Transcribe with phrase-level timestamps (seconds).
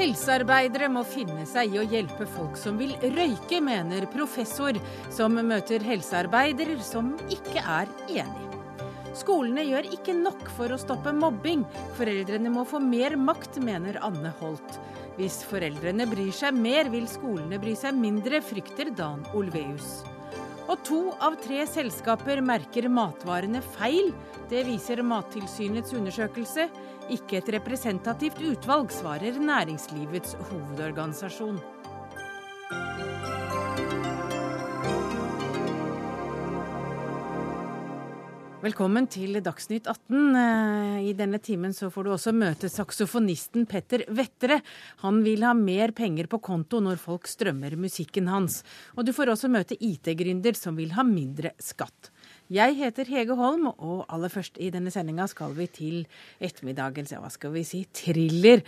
[0.00, 4.78] Helsearbeidere må finne seg i å hjelpe folk som vil røyke, mener professor,
[5.12, 8.46] som møter helsearbeidere som ikke er enig.
[9.20, 11.66] Skolene gjør ikke nok for å stoppe mobbing.
[11.98, 14.78] Foreldrene må få mer makt, mener Anne Holt.
[15.18, 19.98] Hvis foreldrene bryr seg mer, vil skolene bry seg mindre, frykter Dan Olveus.
[20.70, 24.14] Og to av tre selskaper merker matvarene feil.
[24.48, 26.70] Det viser Mattilsynets undersøkelse.
[27.10, 31.56] Ikke et representativt utvalg, svarer Næringslivets hovedorganisasjon.
[38.60, 40.36] Velkommen til Dagsnytt 18.
[40.36, 44.60] Eh, I denne timen så får du også møte saksofonisten Petter Vettere.
[45.02, 48.60] Han vil ha mer penger på konto når folk strømmer musikken hans.
[48.94, 52.12] Og du får også møte IT-gründer som vil ha mindre skatt.
[52.50, 56.00] Jeg heter Hege Holm, og aller først i denne sendinga skal vi til
[56.42, 58.64] ettermiddagens, ja hva skal vi si, thriller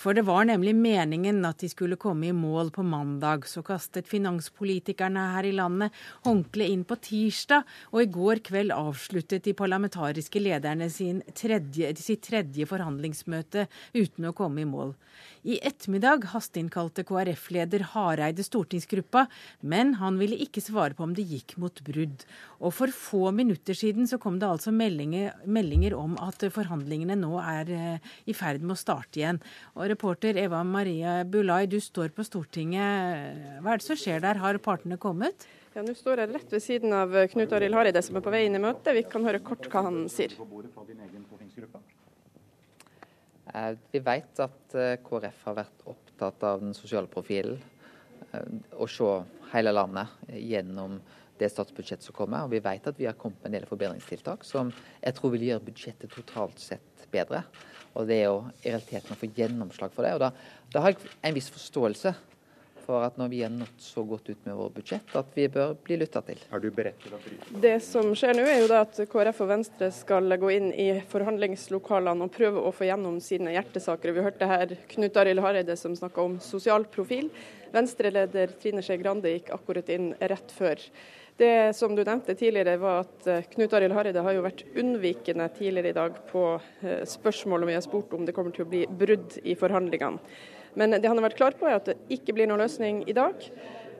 [0.00, 3.44] for det var nemlig meningen at de skulle komme i mål på mandag.
[3.48, 5.92] Så kastet finanspolitikerne her i landet
[6.24, 10.88] håndkleet inn på tirsdag, og i går kveld avsluttet de parlamentariske lederne
[11.36, 13.66] tredje, sitt tredje forhandlingsmøte
[13.98, 14.94] uten å komme i mål.
[15.42, 19.24] I ettermiddag hasteinnkalte KrF-leder Hareide stortingsgruppa,
[19.66, 22.22] men han ville ikke svare på om det gikk mot brudd.
[22.62, 27.32] Og for få minutter siden så kom det altså meldinger, meldinger om at forhandlingene nå
[27.42, 29.40] er eh, i ferd med å starte igjen.
[29.74, 33.58] Og reporter Eva Maria Bulai, du står på Stortinget.
[33.64, 34.38] Hva er det som skjer der?
[34.42, 35.48] Har partene kommet?
[35.74, 38.44] Ja, Nå står jeg rett ved siden av Knut Arild Hareide som er på vei
[38.46, 38.94] inn i møtet.
[38.94, 40.38] Vi kan høre kort hva han sier.
[40.38, 41.91] Eh,
[43.92, 47.58] vi vet at eh, KrF har vært opptatt av den sosiale profilen.
[48.32, 49.10] Å eh, se
[49.52, 50.96] hele landet gjennom
[51.40, 52.46] det statsbudsjettet som kommer.
[52.46, 55.48] Og vi vet at vi har kommet med en del forbedringstiltak som jeg tror vil
[55.50, 57.42] gjøre budsjettet totalt sett bedre.
[57.92, 60.14] Og det er jo i realiteten å få gjennomslag for det.
[60.16, 60.30] Og da,
[60.72, 62.14] da har jeg en viss forståelse
[62.82, 65.74] for at når vi er nådd så godt ut med vårt budsjett, at vi bør
[65.86, 66.42] bli lytta til.
[66.52, 67.62] Er du beredt til å bryte?
[67.64, 70.88] Det som skjer nå, er jo da at KrF og Venstre skal gå inn i
[71.12, 74.14] forhandlingslokalene og prøve å få gjennom sine hjertesaker.
[74.16, 77.32] Vi hørte her Knut Arild Hareide som snakka om sosial profil.
[77.72, 80.80] Venstre-leder Trine Skei Grande gikk akkurat inn rett før.
[81.36, 85.48] Det som du nevnte tidligere, var at eh, Knut Arild Hareide har jo vært unnvikende
[85.56, 86.42] tidligere i dag på
[86.84, 90.20] eh, spørsmål om vi har spurt om det kommer til å bli brudd i forhandlingene.
[90.78, 93.16] Men det han har vært klar på, er at det ikke blir noen løsning i
[93.16, 93.44] dag.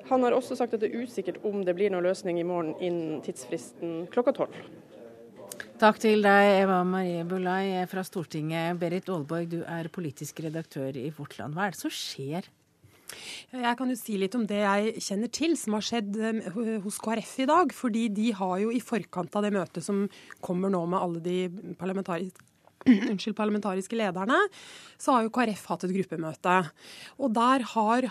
[0.09, 2.75] Han har også sagt at det er usikkert om det blir noen løsning i morgen
[2.81, 4.57] innen tidsfristen klokka tolv.
[5.83, 8.79] Takk til deg, Eva Marie Bulai fra Stortinget.
[8.79, 11.57] Berit Aalborg, du er politisk redaktør i Vårt Land.
[11.57, 12.47] Hva er det som skjer?
[13.53, 17.01] Jeg kan jo si litt om det jeg kjenner til som har skjedd eh, hos
[17.03, 17.75] KrF i dag.
[17.77, 20.07] fordi de har jo i forkant av det møtet som
[20.41, 22.52] kommer nå med alle de parlamentariske
[23.13, 24.39] unnskyld, parlamentariske lederne,
[25.01, 26.57] så har jo KrF hatt et gruppemøte.
[27.23, 28.09] Og Der har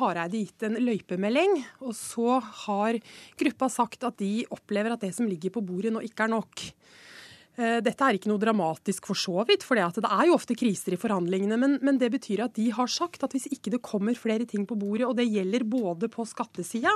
[0.00, 1.60] Hareide gitt en løypemelding.
[1.84, 3.00] Og så har
[3.40, 6.70] gruppa sagt at de opplever at det som ligger på bordet nå ikke er nok.
[7.60, 10.94] Eh, dette er ikke noe dramatisk for så vidt, for det er jo ofte kriser
[10.94, 11.58] i forhandlingene.
[11.60, 14.64] Men, men, det betyr at de har sagt at hvis ikke det kommer flere ting
[14.68, 16.92] på bordet, og det gjelder både på skattesida,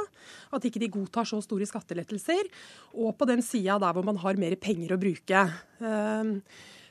[0.54, 2.48] at ikke de godtar så store skattelettelser,
[2.94, 5.44] og på den sida der hvor man har mer penger å bruke.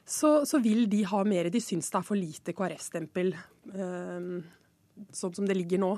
[0.06, 1.50] Så, så, vil de ha mer.
[1.50, 3.32] De syns det er for lite KrF-stempel,
[3.72, 4.26] eh,
[5.16, 5.94] sånn som det ligger nå.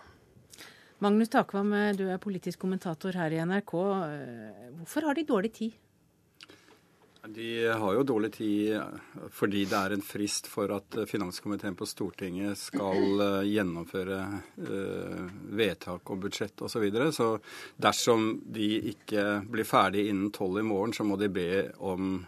[1.04, 3.74] Magnus Takvam, du er politisk kommentator her i NRK.
[4.06, 5.82] Eh, hvorfor har de dårlig tid?
[7.26, 8.76] De har jo dårlig tid
[9.34, 14.20] fordi det er en frist for at finanskomiteen på Stortinget skal eh, gjennomføre
[15.58, 16.76] vedtak og budsjett osv.
[16.76, 17.10] Så, videre.
[17.10, 17.32] så
[17.82, 21.50] dersom de ikke blir ferdig innen tolv i morgen, så må de be
[21.82, 22.20] om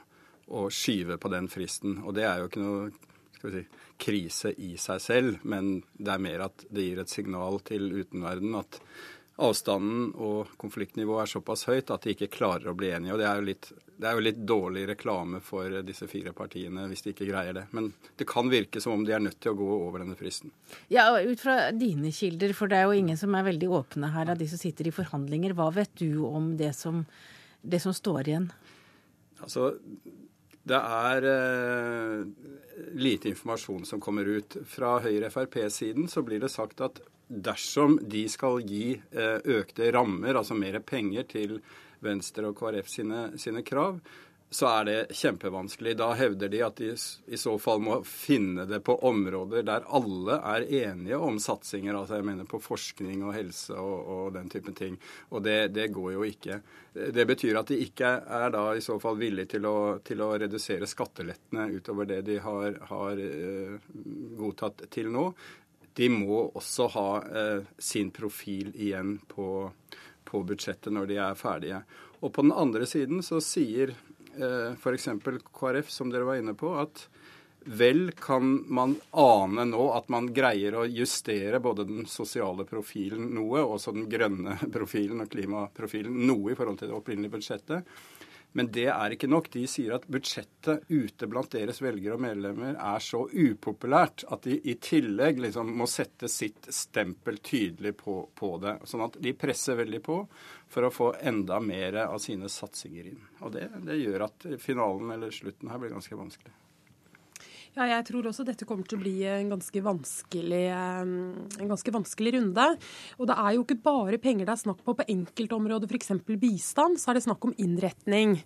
[0.47, 2.00] å skyve på den fristen.
[2.03, 2.90] Og det er jo ikke noe
[3.38, 7.12] skal vi si, krise i seg selv, men det er mer at det gir et
[7.12, 8.80] signal til utenverden at
[9.38, 13.13] avstanden og konfliktnivået er såpass høyt at de ikke klarer å bli enige.
[13.13, 16.88] Og det er, jo litt, det er jo litt dårlig reklame for disse fire partiene
[16.89, 17.66] hvis de ikke greier det.
[17.77, 20.54] Men det kan virke som om de er nødt til å gå over denne fristen.
[20.94, 24.10] Ja, og Ut fra dine kilder, for det er jo ingen som er veldig åpne
[24.16, 25.54] her av de som sitter i forhandlinger.
[25.57, 27.04] Hva vet du om det som,
[27.62, 28.50] det som står igjen?
[29.38, 29.75] Altså,
[30.68, 32.24] det er eh,
[33.00, 34.60] lite informasjon som kommer ut.
[34.68, 40.58] Fra Høyre-Frp-siden så blir det sagt at dersom de skal gi eh, økte rammer, altså
[40.58, 41.60] mer penger til
[42.04, 44.00] Venstre og KrF sine, sine krav,
[44.50, 45.98] så er det kjempevanskelig.
[46.00, 46.94] Da hevder de at de
[47.28, 51.98] i så fall må finne det på områder der alle er enige om satsinger.
[51.98, 54.96] Altså jeg mener på forskning og helse og, og den type ting.
[55.36, 56.62] Og det, det, går jo ikke.
[56.94, 60.32] Det betyr at de ikke er da i så fall villige til å, til å
[60.40, 63.78] redusere skattelettene utover det de har, har uh,
[64.40, 65.30] godtatt til nå.
[65.98, 69.72] de må også ha eh, sin profil igjen på,
[70.30, 71.80] på, budsjettet når de er ferdige.
[72.22, 75.10] Og på den andre siden så sier eh, f.eks.
[75.54, 77.07] KrF, som dere var inne på, at
[77.68, 83.60] vel kan man ane nå at man greier å justere både den sosiale profilen noe,
[83.63, 87.98] og også den grønne profilen og klimaprofilen noe i forhold til det opprinnelige budsjettet.
[88.57, 89.51] Men det er ikke nok.
[89.54, 94.57] De sier at budsjettet ute blant deres velgere og medlemmer er så upopulært at de
[94.57, 98.80] i tillegg liksom må sette sitt stempel tydelig på, på, det.
[98.89, 100.24] Sånn at de presser veldig på
[100.74, 103.21] for å få enda mer av sine satsinger inn.
[103.45, 106.56] Og det, det gjør at finalen eller slutten her blir ganske vanskelig.
[107.77, 112.63] Ja, jeg tror også dette kommer til å bli en ganske en ganske vanskelig runde.
[113.21, 116.09] Og det er jo ikke bare penger det er snakk på på enkeltområder, f.eks.
[116.41, 118.39] bistand, så er det snakk om innretning.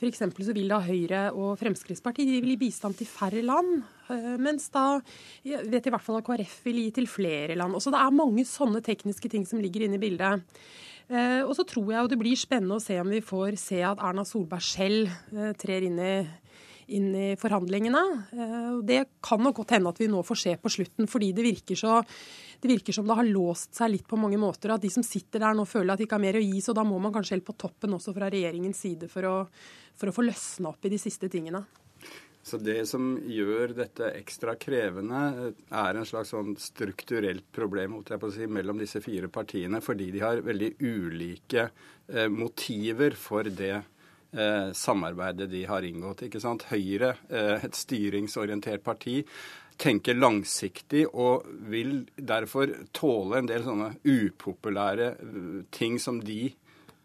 [0.00, 0.24] F.eks.
[0.34, 3.84] så vil da Høyre og Fremskrittspartiet de vil gi bistand til færre land.
[4.42, 4.98] Mens da
[5.46, 7.78] vet i hvert fall at KrF vil gi til flere land.
[7.78, 10.42] Så det er mange sånne tekniske ting som ligger inne i bildet.
[11.46, 14.02] Og så tror jeg jo det blir spennende å se om vi får se at
[14.02, 15.12] Erna Solberg selv
[15.62, 16.16] trer inn i
[16.86, 18.02] inn i forhandlingene.
[18.32, 21.46] Eh, det kan nok godt hende at vi nå får se på slutten, fordi det
[21.46, 22.00] virker, så,
[22.62, 24.74] det virker som det har låst seg litt på mange måter.
[24.74, 26.74] At de som sitter der nå føler at de ikke har mer å gi, så
[26.76, 29.36] da må man kanskje helt på toppen også fra regjeringens side for å,
[29.98, 31.64] for å få løsna opp i de siste tingene.
[32.42, 38.00] Så Det som gjør dette ekstra krevende, er en slags sånn strukturelt problem
[38.34, 41.68] si, mellom disse fire partiene, fordi de har veldig ulike
[42.08, 43.76] eh, motiver for det
[44.72, 46.22] samarbeidet de har inngått.
[46.28, 46.64] ikke sant?
[46.70, 49.22] Høyre, eh, et styringsorientert parti,
[49.76, 56.52] tenker langsiktig og vil derfor tåle en del sånne upopulære eh, ting som de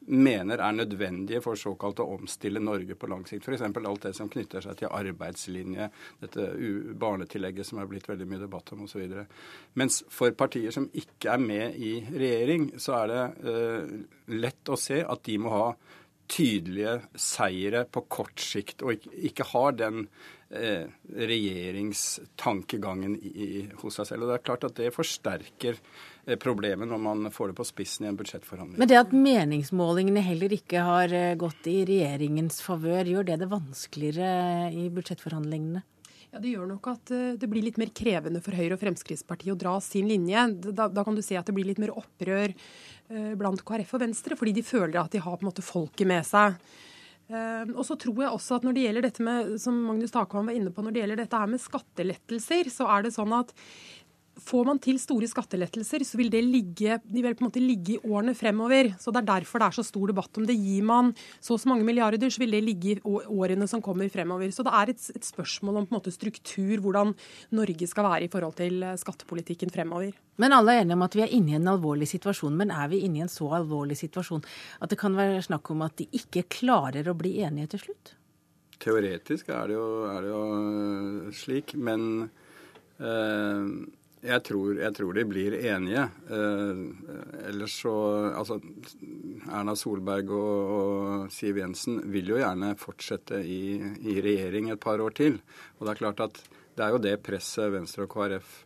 [0.07, 3.43] mener er nødvendige for såkalt å omstille Norge på lang sikt.
[3.43, 3.61] F.eks.
[3.61, 5.89] alt det som knytter seg til arbeidslinje,
[6.21, 6.47] dette
[6.99, 9.03] barnetillegget som er blitt veldig mye debatt om osv.
[9.75, 13.95] Mens for partier som ikke er med i regjering, så er det uh,
[14.39, 15.67] lett å se at de må ha
[16.27, 20.03] tydelige seire på kort sikt, og ikke, ikke har den
[20.49, 20.85] eh,
[21.27, 24.25] regjeringstankegangen i, i, hos seg selv.
[24.25, 28.07] Og Det er klart at det forsterker eh, problemet når man får det på spissen
[28.07, 28.79] i en budsjettforhandling.
[28.81, 33.51] Men det at meningsmålingene heller ikke har eh, gått i regjeringens favør, gjør det det
[33.53, 35.83] vanskeligere i budsjettforhandlingene?
[36.27, 39.59] Ja, Det gjør nok at det blir litt mer krevende for Høyre og Fremskrittspartiet å
[39.59, 40.41] dra sin linje.
[40.75, 42.51] Da, da kan du se at det blir litt mer opprør
[43.07, 46.25] blant KrF og Venstre, fordi de føler at de har på en måte folket med
[46.27, 46.57] seg.
[47.27, 50.47] Eh, og så tror jeg også at når det gjelder dette med, som Magnus Takvam
[50.47, 53.51] var inne på, når det gjelder dette her med skattelettelser, så er det sånn at
[54.43, 57.95] Får man til store skattelettelser, så vil det ligge, de vil på en måte ligge
[57.95, 58.93] i årene fremover.
[59.01, 60.55] Så Det er derfor det er så stor debatt om det.
[60.57, 64.09] Gir man så og så mange milliarder, så vil det ligge i årene som kommer
[64.09, 64.51] fremover.
[64.51, 67.15] Så det er et, et spørsmål om på en måte struktur, hvordan
[67.51, 70.13] Norge skal være i forhold til eh, skattepolitikken fremover.
[70.37, 72.55] Men alle er enige om at vi er inne i en alvorlig situasjon.
[72.55, 74.45] Men er vi inne i en så alvorlig situasjon
[74.81, 78.13] at det kan være snakk om at de ikke klarer å bli enige til slutt?
[78.77, 82.29] Teoretisk er det jo, er det jo øh, slik, men
[83.01, 83.65] øh,
[84.25, 86.07] jeg tror, jeg tror, de blir enige.
[86.33, 86.79] Eh,
[87.49, 87.93] ellers så
[88.33, 88.59] Altså,
[89.45, 95.01] Erna Solberg og, og, Siv Jensen vil jo gjerne fortsette i, i, regjering et par
[95.03, 95.37] år til.
[95.77, 96.41] Og det er klart at
[96.77, 98.57] det er jo det presset Venstre og KrF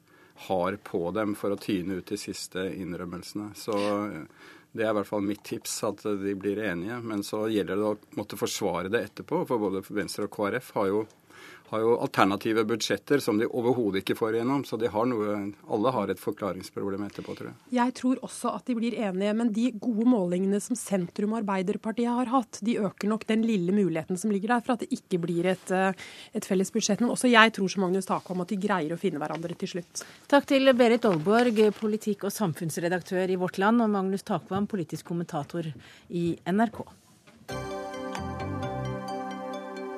[0.47, 3.51] har på dem for å tyne ut de siste innrømmelsene.
[3.59, 7.01] Så eh, det er i hvert fall mitt tips, at de blir enige.
[7.03, 9.43] Men så gjelder det å måtte forsvare det etterpå.
[9.49, 11.03] For både Venstre og KrF har jo
[11.71, 14.65] har jo alternative budsjetter som de overhodet ikke får igjennom.
[14.67, 15.37] Så de har noe,
[15.71, 17.57] alle har et forklaringsproblem etterpå, tror jeg.
[17.77, 22.31] Jeg tror også at de blir enige, men de gode målingene som sentrum Arbeiderpartiet har
[22.33, 25.47] hatt, de øker nok den lille muligheten som ligger der for at det ikke blir
[25.53, 25.95] et, eh,
[26.35, 26.99] et felles budsjett.
[26.99, 30.03] Men også jeg tror som Magnus Takvam at de greier å finne hverandre til slutt.
[30.27, 35.71] Takk til Berit Aalborg, politikk- og samfunnsredaktør i Vårt Land, og Magnus Takvam, politisk kommentator
[36.09, 36.83] i NRK.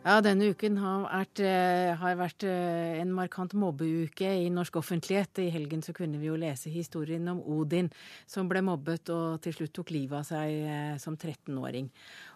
[0.00, 5.38] Ja, denne uken har vært, eh, har vært, eh, en markant mobbeuke i norsk offentlighet.
[5.38, 7.92] I helgen så kunne vi jo lese historien om Odin,
[8.26, 11.90] som ble mobbet og til slutt tok livet av seg eh, som 13-åring.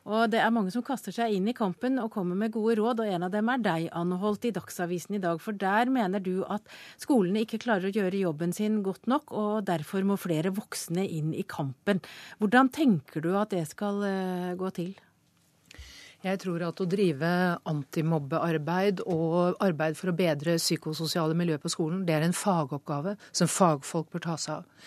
[0.05, 3.01] Og det er mange som kaster seg inn i kampen og kommer med gode råd,
[3.01, 5.41] og en av dem er deg, Anne Holt, i Dagsavisen i dag.
[5.41, 6.61] For der mener du at
[6.99, 11.33] skolene ikke klarer å gjøre jobben sin godt nok, og derfor må flere voksne inn
[11.33, 12.03] i kampen.
[12.39, 14.05] Hvordan tenker du at det skal
[14.55, 14.95] gå til?
[16.25, 17.31] Jeg tror at å drive
[17.69, 23.51] antimobbearbeid og arbeid for å bedre psykososiale miljø på skolen, det er en fagoppgave som
[23.51, 24.87] fagfolk bør ta seg av.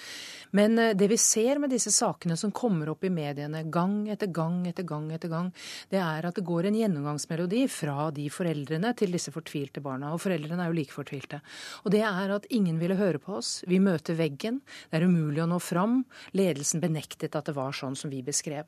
[0.51, 4.32] Men eh, det vi ser med disse sakene som kommer opp i mediene gang etter
[4.32, 5.51] gang etter gang, etter gang,
[5.92, 10.13] det er at det går en gjennomgangsmelodi fra de foreldrene til disse fortvilte barna.
[10.16, 11.42] Og foreldrene er jo like fortvilte.
[11.86, 13.62] Og det er at ingen ville høre på oss.
[13.68, 14.62] Vi møter veggen.
[14.89, 16.01] Det er umulig å nå fram.
[16.38, 18.68] Ledelsen benektet at det var sånn som vi beskrev.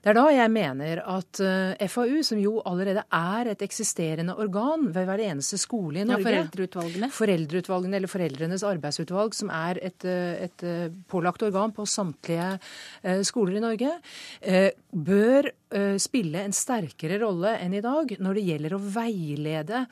[0.00, 4.88] Det er da jeg mener at eh, FAU, som jo allerede er et eksisterende organ
[4.94, 7.10] ved hver eneste skole i Norge ja, Foreldreutvalgene?
[7.12, 10.64] Foreldreutvalgene eller Foreldrenes arbeidsutvalg, som er et, eh, et
[11.10, 12.52] pålagt organ på samtlige
[13.26, 13.92] skoler i Norge,
[14.90, 15.50] bør
[16.02, 19.84] spille en sterkere rolle enn i dag når det gjelder å veilede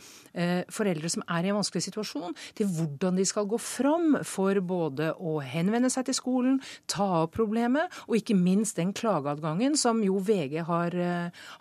[0.74, 5.12] foreldre som er i en vanskelig situasjon, til hvordan de skal gå fram for både
[5.18, 6.58] å henvende seg til skolen,
[6.90, 10.96] ta opp problemet, og ikke minst den klageadgangen som jo VG har,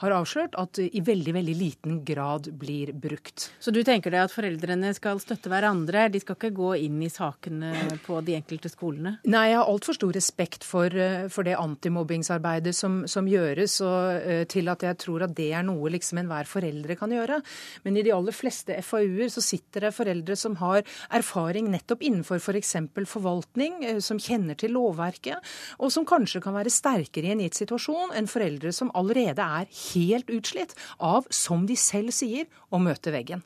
[0.01, 3.51] har avslørt at i veldig, veldig liten grad blir brukt.
[3.61, 7.11] Så du tenker deg at foreldrene skal støtte hverandre, de skal ikke gå inn i
[7.13, 9.17] sakene på de enkelte skolene?
[9.29, 10.93] Nei, jeg har altfor stor respekt for,
[11.33, 15.65] for det antimobbingsarbeidet som, som gjøres, og uh, til at jeg tror at det er
[15.67, 17.39] noe liksom enhver foreldre kan gjøre.
[17.85, 22.41] Men i de aller fleste FAU-er så sitter det foreldre som har erfaring nettopp innenfor
[22.41, 22.75] f.eks.
[22.93, 25.43] For forvaltning, uh, som kjenner til lovverket,
[25.81, 29.69] og som kanskje kan være sterkere i en gitt situasjon enn foreldre som allerede er
[29.91, 33.45] helt utslitt av, som de selv sier, å møte veggen.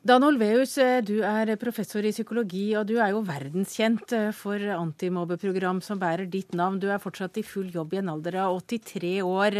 [0.00, 4.62] Dan Olveus, eh, du er professor i psykologi, og du er jo verdenskjent eh, for
[4.62, 6.78] antimobbeprogram som bærer ditt navn.
[6.78, 9.58] Du er fortsatt i full jobb i en alder av 83 år.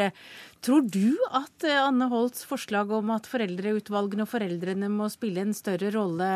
[0.62, 5.57] Tror du at eh, Anne Holts forslag om at foreldreutvalgene og foreldrene må spille en
[5.59, 6.30] større rolle,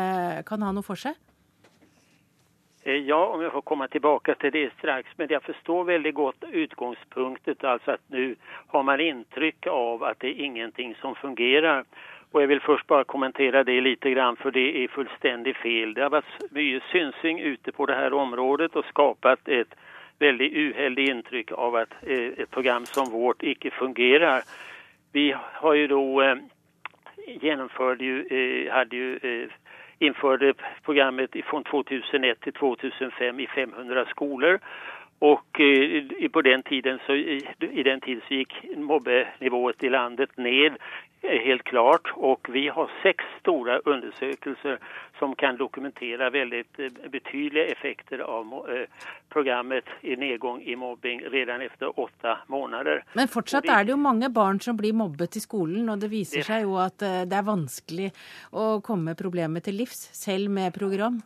[0.51, 1.15] kan ha noe for seg?
[2.83, 5.15] Ja, om jeg får komme tilbake til det straks.
[5.15, 7.63] Men jeg forstår veldig godt utgangspunktet.
[7.63, 8.33] Altså at nå
[8.75, 11.87] har man inntrykk av at det er ingenting som fungerer.
[12.33, 14.05] Og jeg vil først bare kommentere det litt,
[14.41, 15.93] for det er fullstendig feil.
[15.93, 19.75] Det har vært mye synsing ute på dette området og skapt et
[20.19, 24.41] veldig uheldig inntrykk av at eh, et program som vårt ikke fungerer.
[25.13, 26.41] Vi har jo da eh,
[27.41, 29.47] gjennomført eh, hadde jo
[30.03, 30.53] innførte
[30.85, 34.59] programmet fra 2001 til 2005 i 500 skoler.
[35.23, 35.39] Og
[36.33, 40.75] på den tiden så, i den tiden så gikk mobbenivået i landet ned
[41.23, 42.11] helt klart.
[42.15, 44.77] Og vi har seks store undersøkelser
[45.19, 51.61] som kan dokumentere veldig betydliga betydelige effekter av eh, programmet i nedgång i mobbing redan
[51.61, 53.03] etter åtte måneder.
[53.13, 56.43] Men fortsatt er det jo mange barn som blir mobbet i skolen, og det viser
[56.45, 58.09] seg jo at eh, det er vanskelig
[58.51, 61.21] å komme problemet til livs, selv med program?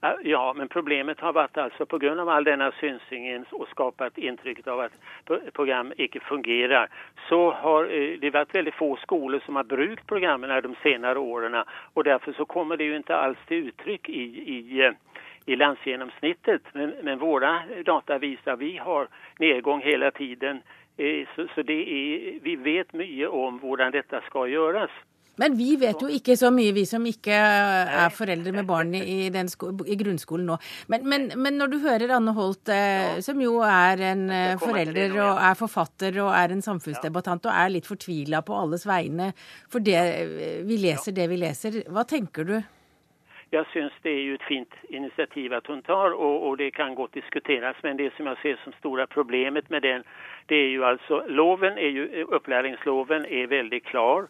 [0.00, 2.12] Ja, men problemet har vært altså pga.
[2.30, 4.92] all denne synsingen og skapt inntrykk av at
[5.54, 6.86] program ikke fungerer,
[7.28, 7.90] så har
[8.22, 11.64] det vært veldig få skoler som har brukt programmene de senere årene.
[11.94, 14.24] og Derfor så kommer det jo ikke alls til uttrykk i,
[14.54, 14.92] i,
[15.46, 16.62] i landsgjennomsnittet.
[16.74, 20.62] Men, men våre data viser vi har nedgang hele tiden.
[21.34, 24.94] Så, så er, vi vet mye om hvordan dette skal gjøres.
[25.38, 29.28] Men vi vet jo ikke så mye, vi som ikke er foreldre med barn i,
[29.28, 30.58] i grunnskolen nå.
[30.92, 35.14] Men, men, men, når du hører Anne Holt, eh, som jo er en eh, forelder
[35.16, 39.32] og er forfatter og er en samfunnsdebattant og er litt fortvila på alles vegne
[39.70, 42.58] for det eh, vi leser det vi leser, hva tenker du?
[43.52, 46.94] Jeg syns det er jo et fint initiativ at hun tar, og, og, det kan
[46.94, 47.76] godt diskuteres.
[47.82, 50.04] Men det som jeg ser som store problemet med den,
[50.48, 52.04] det er jo altså Loven er jo,
[52.36, 54.28] Opplæringsloven er veldig klar.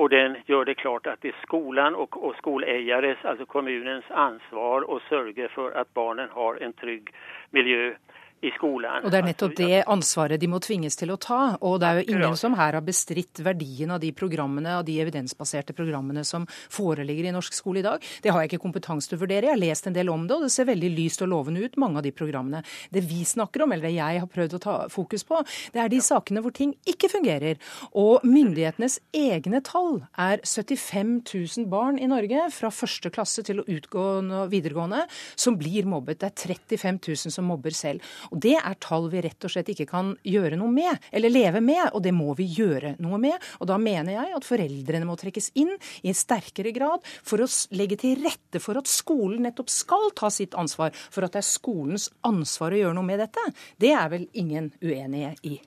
[0.00, 4.86] Og den gjør det klart at det er skolan og, och skolägares, altså kommunens ansvar
[4.88, 7.12] å sørge for at barnen har en trygg
[7.52, 7.92] miljø
[8.40, 9.04] i skolen.
[9.04, 11.40] Og Det er nettopp det ansvaret de må tvinges til å ta.
[11.66, 14.96] Og det er jo ingen som her har bestridt verdien av de programmene, av de
[15.02, 18.04] evidensbaserte programmene som foreligger i norsk skole i dag.
[18.22, 19.50] Det har jeg ikke kompetanse til å vurdere.
[19.50, 21.76] Jeg har lest en del om det, og det ser veldig lyst og lovende ut,
[21.80, 22.62] mange av de programmene.
[22.88, 25.42] Det vi snakker om, eller det jeg har prøvd å ta fokus på,
[25.74, 27.60] det er de sakene hvor ting ikke fungerer.
[28.00, 33.68] Og myndighetenes egne tall er 75 000 barn i Norge fra første klasse til å
[33.68, 34.08] utgå
[34.48, 35.04] videregående
[35.36, 36.22] som blir mobbet.
[36.22, 38.00] Det er 35 000 som mobber selv.
[38.30, 41.62] Og Det er tall vi rett og slett ikke kan gjøre noe med, eller leve
[41.64, 43.38] med, og det må vi gjøre noe med.
[43.60, 45.72] Og Da mener jeg at foreldrene må trekkes inn
[46.02, 50.30] i en sterkere grad for å legge til rette for at skolen nettopp skal ta
[50.30, 53.50] sitt ansvar, for at det er skolens ansvar å gjøre noe med dette.
[53.80, 55.60] Det er vel ingen uenige i.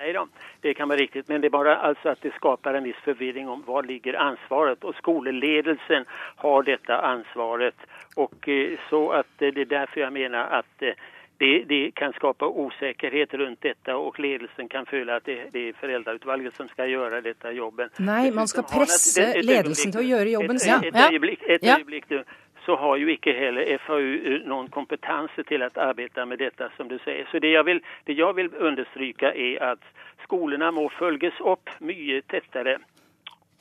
[0.00, 0.22] Nei da,
[0.64, 1.26] det kan være riktig.
[1.28, 4.80] Men det er bare altså at det skaper en viss forvirring om hva ligger ansvaret.
[4.80, 6.06] Og skoleledelsen
[6.40, 7.88] har dette ansvaret.
[8.16, 10.96] Og eh, så at Det er derfor jeg mener at eh,
[11.40, 15.78] det, det, kan skape usikkerhet rundt dette, og ledelsen kan føle at det, det, er
[15.80, 17.88] foreldreutvalget som skal gjøre dette jobben.
[18.04, 20.84] Nei, man skal presse ledelsen til å gjøre jobben sin.
[20.84, 22.36] Et, et, et, øyeblikk, et øyeblikk, du.
[22.66, 26.98] Så har jo ikke heller FAU noen kompetanse til å arbeide med dette, som du
[27.06, 27.24] sier.
[27.32, 29.90] Så det jeg vil, det jeg vil understryke, er at
[30.26, 32.76] skolene må følges opp mye tettere.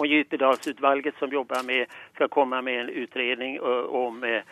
[0.03, 1.87] Og Djupedalsutvalget som jobber med,
[2.19, 4.43] skal komme med en utredning om eh,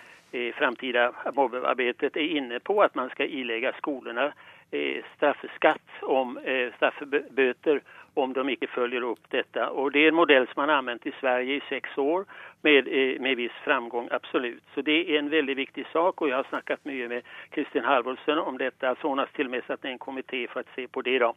[0.58, 4.32] framtida mobbearbeidet, er inne på at man skal ilegge skolene
[4.72, 7.82] eh, straffeskatt om eh, straffebøter
[8.18, 9.70] om de ikke følger opp dette.
[9.70, 12.26] Og Det er en modell som man har anvendt i Sverige i seks år,
[12.64, 14.08] med, eh, med viss framgang.
[14.12, 14.64] Absolutt.
[14.76, 16.22] Så det er en veldig viktig sak.
[16.22, 17.22] og Jeg har snakket mye med
[17.54, 18.96] Kristin Halvorsen om dette.
[19.02, 21.20] Så hun har til og med satt ned en komité for å se på det.
[21.20, 21.32] da.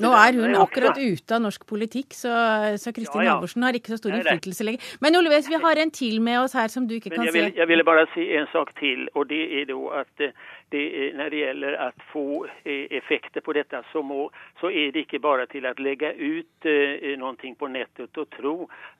[0.00, 2.32] Nå er hun akkurat ute av norsk politikk, så,
[2.76, 3.34] så Kristin ja, ja.
[3.34, 4.80] Halvorsen har ikke så stor innflytelse lenger.
[5.00, 7.50] Men Olves, vi har en til med oss her som du ikke kan jeg vil,
[7.52, 7.58] se.
[7.60, 9.08] Jeg ville bare si en sak til.
[9.14, 10.34] og det er da at eh,
[10.74, 12.24] det, når det gjelder å få
[12.64, 14.26] eh, effekter på dette, så, må,
[14.60, 18.54] så, er det ikke bare til å legge ut eh, noe på nettet og tro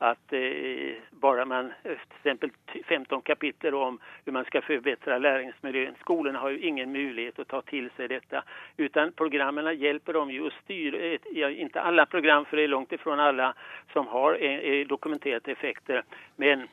[0.06, 2.84] at eh, bare man f.eks.
[2.84, 5.98] 15 kapitler om hvordan man skal forbedre læringsmiljøet.
[6.04, 8.44] Skolene har jo ingen mulighet å ta til seg dette.
[8.78, 12.94] Utan programmene hjelper dem jo å styre ja, Ikke alle program, for det er langt
[12.94, 13.50] ifra alle
[13.92, 16.02] som har eh, dokumenterte effekter.
[16.36, 16.66] men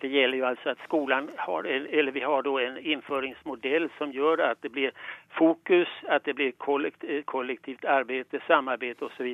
[0.00, 4.60] det gjelder jo altså at skolen har, eller vi har en innføringsmodell som gjør at
[4.62, 4.92] det blir
[5.38, 9.28] fokus, at det blir kollektivt, kollektivt arbeid, samarbeid osv.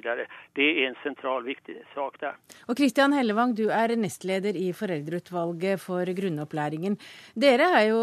[0.57, 2.39] Det er en sentral, viktig sak der.
[2.69, 6.99] Og Kristian Hellevang, du er nestleder i Foreldreutvalget for grunnopplæringen.
[7.35, 8.03] Dere er jo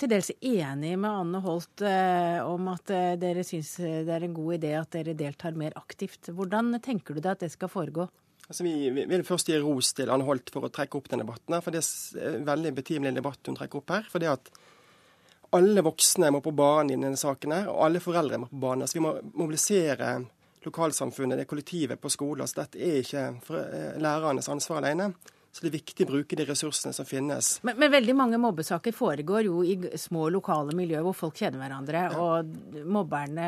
[0.00, 4.36] til dels enige med Anne Holt eh, om at eh, dere syns det er en
[4.36, 6.32] god idé at dere deltar mer aktivt.
[6.34, 8.08] Hvordan tenker du deg at det skal foregå?
[8.48, 11.24] Altså, vi, vi, vil først gi ros til Anne Holt for å trekke opp den
[11.24, 11.56] debatten.
[11.56, 11.82] her, for Det
[12.20, 14.08] er en veldig betimelig debatt hun trekker opp her.
[14.10, 14.52] for det at
[15.54, 18.82] alle voksne må på banen i denne saken, her, og alle foreldre må på banen.
[18.82, 20.16] Altså, vi må mobilisere
[20.64, 22.42] lokalsamfunnet, det kollektivet på skolen.
[22.42, 23.24] Altså, dette er ikke
[23.62, 25.12] eh, lærernes ansvar alene.
[25.54, 27.52] Så det er viktig å bruke de ressursene som finnes.
[27.62, 32.00] Men, men, veldig mange mobbesaker foregår jo i små lokale miljøer hvor folk kjenner hverandre.
[32.10, 32.24] Ja.
[32.24, 33.46] Og mobberne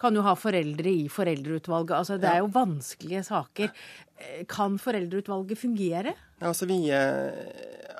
[0.00, 1.92] kan jo ha foreldre i foreldreutvalget.
[1.98, 3.74] Altså det er jo vanskelige saker.
[4.48, 6.16] Kan foreldreutvalget fungere?
[6.40, 7.28] Ja, altså Vi eh,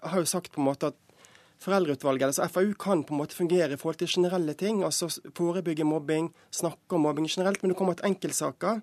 [0.01, 0.99] har jo sagt på en måte at
[1.61, 4.79] Foreldreutvalget, altså FAU, kan på en måte fungere i forhold til generelle ting.
[4.81, 7.61] altså Forebygge mobbing, snakke om mobbing generelt.
[7.61, 8.81] Men det kommer til enkeltsaker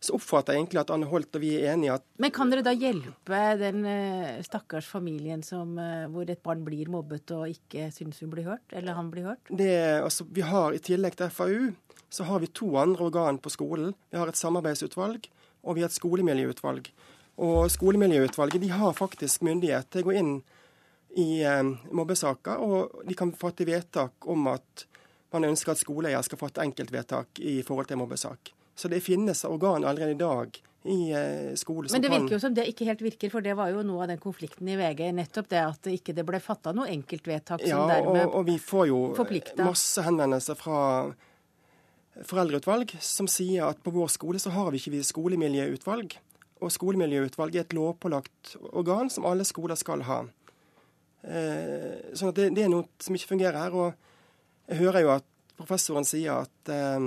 [0.00, 2.64] så oppfatter jeg egentlig at Anne Holt og vi er enige at Men kan dere
[2.64, 7.90] da hjelpe den uh, stakkars familien som, uh, hvor et barn blir mobbet og ikke
[7.94, 9.52] syns hun blir hørt, eller han blir hørt?
[9.52, 11.70] Det, altså, vi har I tillegg til FAU
[12.10, 13.92] så har vi to andre organ på skolen.
[14.10, 15.28] Vi har et samarbeidsutvalg
[15.62, 16.90] og vi har et skolemiljøutvalg.
[17.40, 20.32] Og Skolemiljøutvalget de har faktisk myndighet til å gå inn
[21.18, 21.62] i eh,
[21.96, 24.86] mobbesaker, og de kan fatte vedtak om at
[25.32, 28.52] man ønsker at skoleeier skal fatte enkeltvedtak i forhold til mobbesak.
[28.80, 32.40] Så det finnes organ allerede i dag i eh, skole som Men det virker jo
[32.40, 35.10] som det ikke helt virker, for det var jo noe av den konflikten i VG.
[35.16, 38.56] Nettopp det at ikke det ble fatta noe enkeltvedtak ja, som dermed og, og vi
[38.62, 39.00] får jo
[39.60, 40.80] masse henvendelser fra
[42.26, 46.16] foreldreutvalg som sier at på vår skole så har vi ikke vi skolemiljøutvalg.
[46.60, 50.22] Og skolemiljøutvalg er et lovpålagt organ som alle skoler skal ha.
[51.24, 53.76] Eh, sånn at det, det, er noe som ikke fungerer her.
[53.76, 55.28] Og jeg hører jo at
[55.60, 56.98] professoren sier at eh,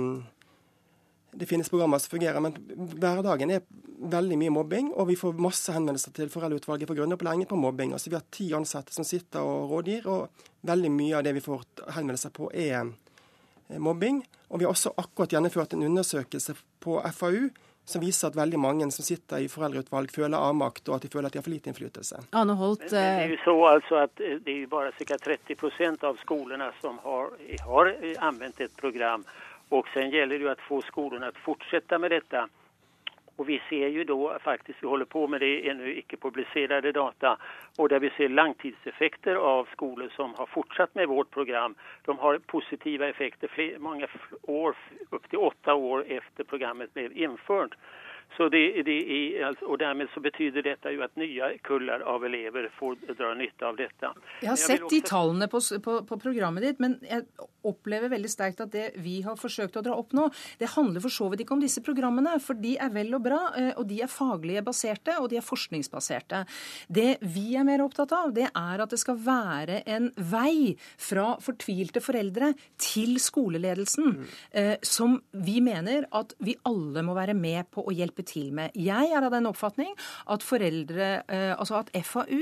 [1.36, 2.56] det finnes programmer som fungerer, men
[2.98, 3.64] hverdagen er
[4.10, 4.90] veldig mye mobbing.
[4.94, 7.92] Og vi får masse henvendelser til Foreldreutvalget for grunnopplæringen på mobbing.
[7.92, 10.28] Altså Vi har ti ansatte som sitter og rådgir, og
[10.62, 11.66] veldig mye av det vi får
[11.96, 12.90] henvendelser på, er
[13.78, 14.22] mobbing.
[14.48, 17.48] Og vi har også akkurat gjennomført en undersøkelse på FAU
[17.84, 21.28] som viser at veldig mange som sitter i foreldreutvalg, føler avmakt, og at de føler
[21.28, 22.22] at de har for lite innflytelse.
[22.32, 25.18] Anne Holt, det er jo så altså at eh, det er bare ca.
[25.26, 27.34] 30% av skolene som har,
[27.66, 27.92] har
[28.24, 29.26] anvendt et program.
[29.74, 32.48] Och sen gäller det att få skolorna att fortsätta med detta.
[33.36, 37.38] Och vi ser ju då faktiskt, vi håller på med det ännu icke publicerade data,
[37.76, 41.74] och där vi ser langtidseffekter av skolor som har fortsatt med vårt program.
[42.04, 44.06] De har positiva effekter fler, många
[44.42, 44.76] år,
[45.10, 47.74] upp till åtta år efter programmet blev infört.
[48.36, 49.00] Så det, det
[49.36, 53.34] er, och og Dermed så betyder dette jo at nye kuller av elever får dra
[53.34, 54.10] nytte av dette.
[54.42, 57.22] Jeg har sett de tallene på, på, på, programmet ditt, men jeg
[57.68, 60.28] opplever veldig sterkt at det vi har forsøkt å dra opp nå,
[60.60, 62.36] det handler for så vidt ikke om disse programmene.
[62.42, 65.46] For de er vel og bra, eh, og de er faglige baserte, og de er
[65.46, 66.44] forskningsbaserte.
[66.88, 71.34] Det vi er mer opptatt av, det er at det skal være en vei fra
[71.42, 74.82] fortvilte foreldre til skoleledelsen, mm.
[74.84, 78.74] som vi mener at vi alle må være med på å hjelpe til med.
[78.78, 79.92] Jeg er av den oppfatning
[80.32, 82.40] at foreldre, eh, altså at FAU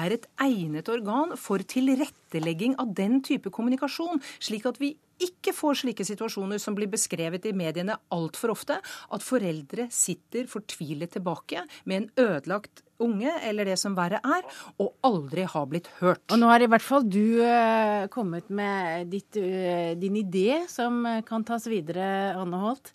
[0.00, 5.52] er et egnet organ for tilrettelegging tilrettelegging av den type kommunikasjon, slik at vi ikke
[5.52, 11.66] får slike situasjoner som blir beskrevet i mediene altfor ofte, at foreldre sitter fortvilet tilbake
[11.84, 14.44] med en ødelagt unge, eller det som verre er,
[14.80, 16.24] og aldri har blitt hørt.
[16.32, 21.04] Og nå har i hvert fall du uh, kommet med ditt, uh, din idé som
[21.26, 22.92] kan tas videre, Anne Holt.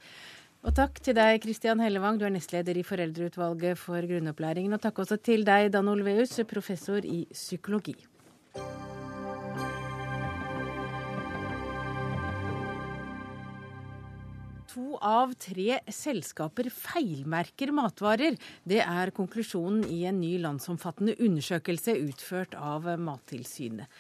[0.66, 4.74] Og takk til deg, Kristian Hellevang, du er nestleder i Foreldreutvalget for grunnopplæringen.
[4.74, 7.94] Og takk også til deg, Dan Olveus, professor i psykologi.
[15.06, 18.38] Av tre selskaper feilmerker matvarer.
[18.66, 23.92] Det er konklusjonen i en ny landsomfattende undersøkelse utført av Mattilsynet.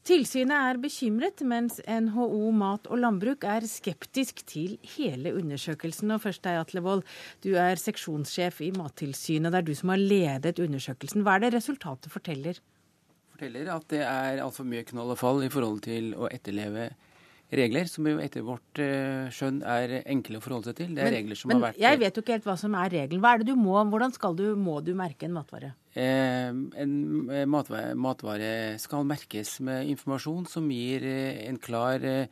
[0.00, 6.14] Tilsynet er bekymret, mens NHO Mat og Landbruk er skeptisk til hele undersøkelsen.
[6.14, 7.04] Og først deg, Atle Wold,
[7.44, 9.52] du er seksjonssjef i Mattilsynet.
[9.52, 11.24] Det er du som har ledet undersøkelsen.
[11.26, 12.62] Hva er det resultatet forteller?
[13.34, 16.88] Forteller at det er altfor mye knall og fall i forhold til å etterleve
[17.50, 20.94] regler som jo etter vårt uh, skjønn er enkle å forholde seg til.
[20.94, 22.76] Det er men, regler som men har vært jeg vet jo ikke helt hva som
[22.78, 23.24] er regelen.
[23.24, 25.74] Hva er det du må, Hvordan skal du, må du merke en matvare?
[25.98, 26.48] Eh,
[26.84, 26.94] en
[27.50, 32.28] matvare, matvare, skal merkes med informasjon som gir eh, en klar eh,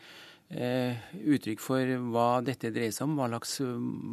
[0.48, 3.58] uttrykk for hva dette dreier seg om, hva slags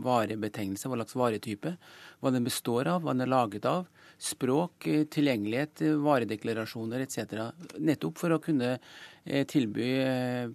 [0.05, 1.75] varebetegnelse, hva slags varetype,
[2.19, 3.85] hva den består av, hva den er laget av,
[4.17, 7.51] språk, eh, tilgjengelighet, varedeklarasjoner etc.
[7.77, 10.49] Nettopp for å kunne Eh, tilby eh,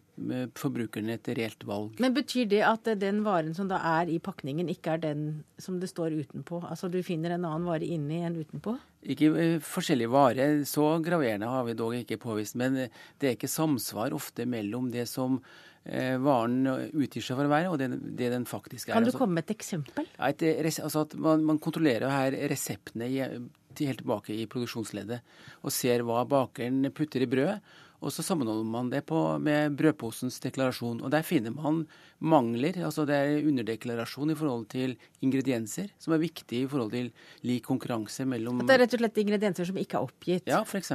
[0.55, 1.97] forbrukerne et reelt valg.
[2.03, 5.25] Men Betyr det at den varen som da er i pakningen, ikke er den
[5.59, 6.63] som det står utenpå?
[6.63, 8.77] Altså du finner en annen vare inni enn utenpå?
[9.11, 10.61] Ikke eh, forskjellige varer.
[10.69, 12.55] Så graverende har vi dog ikke påvist.
[12.61, 15.41] Men det er ikke samsvar ofte mellom det som
[15.81, 18.99] varen utgir seg for å være, og det, det den faktisk er.
[18.99, 20.05] Kan du altså, komme med et eksempel?
[20.13, 25.23] Ja, et, altså at man, man, kontrollerer her reseptene i, helt tilbake i produksjonsleddet
[25.65, 27.57] og ser hva bakeren putter i brødet.
[28.01, 31.03] Og så sammenholder man det på, med brødposens deklarasjon.
[31.05, 31.83] Og der finner man
[32.21, 32.79] mangler.
[32.85, 37.11] altså Det er underdeklarasjon i forhold til ingredienser, som er viktig i forhold til
[37.45, 40.49] lik konkurranse mellom At det er rett og slett ingredienser som ikke er oppgitt?
[40.49, 40.93] Ja, f.eks.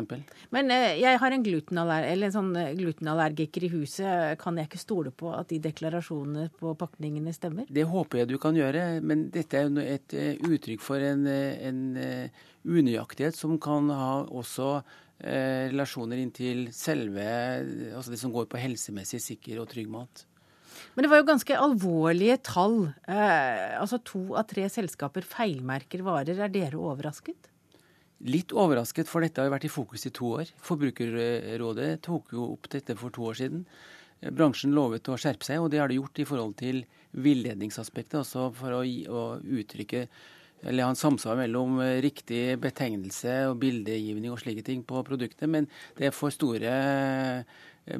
[0.53, 4.39] Men eh, jeg har en, eller en sånn eh, glutenallergiker i huset.
[4.41, 7.69] Kan jeg ikke stole på at de deklarasjonene på pakningene stemmer?
[7.69, 11.81] Det håper jeg du kan gjøre, men dette er et eh, uttrykk for en, en
[12.65, 14.79] unøyaktighet som kan ha også
[15.23, 17.23] Eh, relasjoner inntil selve
[17.95, 20.25] altså det som går på helsemessig sikker og trygg mat.
[20.95, 22.77] Men det var jo ganske alvorlige tall.
[23.07, 26.41] Eh, altså to av tre selskaper feilmerker varer.
[26.43, 27.51] Er dere overrasket?
[28.27, 30.51] Litt overrasket, for dette har vært i fokus i to år.
[30.63, 33.65] Forbrukerrådet tok jo opp dette for to år siden.
[34.35, 36.83] Bransjen lovet å skjerpe seg, og det har de gjort i forhold til
[37.15, 38.17] villedningsaspektet.
[38.23, 40.07] Altså for å, å uttrykke
[40.63, 45.49] eller ha en samsvar mellom eh, riktig betegnelse og bildegivning og slike ting på produktet.
[45.51, 46.75] Men det er for store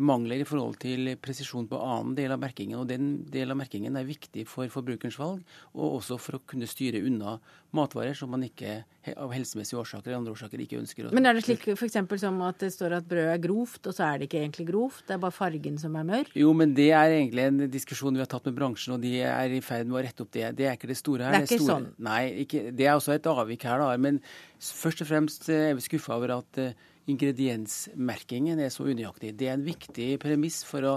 [0.01, 2.79] mangler i forhold til presisjon på annen del av merkingen.
[2.79, 5.43] og Den del av merkingen er viktig for forbrukerens valg,
[5.77, 7.37] og også for å kunne styre unna
[7.75, 8.79] matvarer som man ikke
[9.13, 11.11] av helsemessige årsaker eller andre årsaker ikke ønsker.
[11.13, 11.99] Men er det slik f.eks.
[12.23, 15.03] som at det står at brød er grovt, og så er det ikke egentlig grovt?
[15.05, 16.33] Det er bare fargen som er mørk?
[16.39, 19.53] Jo, men det er egentlig en diskusjon vi har tatt med bransjen, og de er
[19.53, 20.49] i ferd med å rette opp det.
[20.57, 21.37] Det er ikke det store her.
[21.37, 21.87] Det er ikke store, sånn?
[22.09, 23.93] Nei, ikke, det er også et avvik her, da.
[24.01, 24.21] Men
[24.57, 26.73] først og fremst er vi skuffa over at eh,
[27.11, 29.33] ingrediensmerkingen er så unøyaktig.
[29.37, 30.95] Det er en viktig premiss for å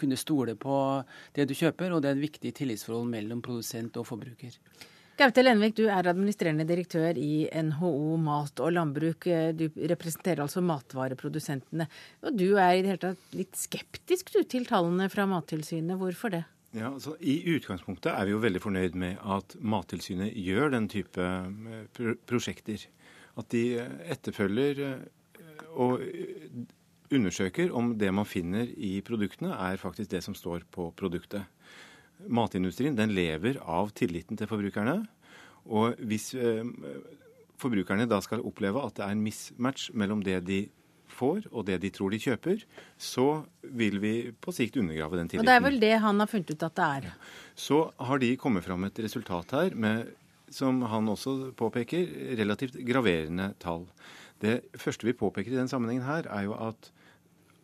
[0.00, 0.76] kunne stole på
[1.36, 4.58] det du kjøper, og det er en viktig tillitsforhold mellom produsent og forbruker.
[5.16, 9.24] Gaute Lenvik, du er administrerende direktør i NHO Mat og Landbruk.
[9.56, 11.86] Du representerer altså matvareprodusentene.
[12.20, 15.96] Og du er i det hele tatt litt skeptisk du, til tallene fra Mattilsynet.
[15.96, 16.42] Hvorfor det?
[16.76, 21.24] Ja, altså I utgangspunktet er vi jo veldig fornøyd med at Mattilsynet gjør den type
[21.24, 22.84] eh, prosjekter.
[23.40, 23.64] At de
[24.12, 25.06] etterfølger eh,
[25.76, 26.02] og
[27.12, 31.46] undersøker om det man finner i produktene, er faktisk det som står på produktet.
[32.26, 35.02] Matindustrien den lever av tilliten til forbrukerne.
[35.66, 36.64] Og hvis eh,
[37.60, 40.64] forbrukerne da skal oppleve at det er en mismatch mellom det de
[41.16, 42.62] får og det de tror de kjøper,
[42.98, 45.46] så vil vi på sikt undergrave den tilliten.
[45.46, 47.10] Og Det er vel det han har funnet ut at det er?
[47.54, 50.12] Så har de kommet fram et resultat her med,
[50.52, 53.86] som han også påpeker, relativt graverende tall.
[54.42, 56.90] Det første vi påpeker i den sammenhengen her, er jo at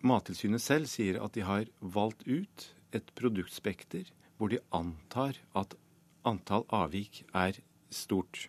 [0.02, 5.76] Mattilsynet selv sier at de har valgt ut et produktspekter hvor de antar at
[6.26, 7.60] antall avvik er
[7.92, 8.48] stort.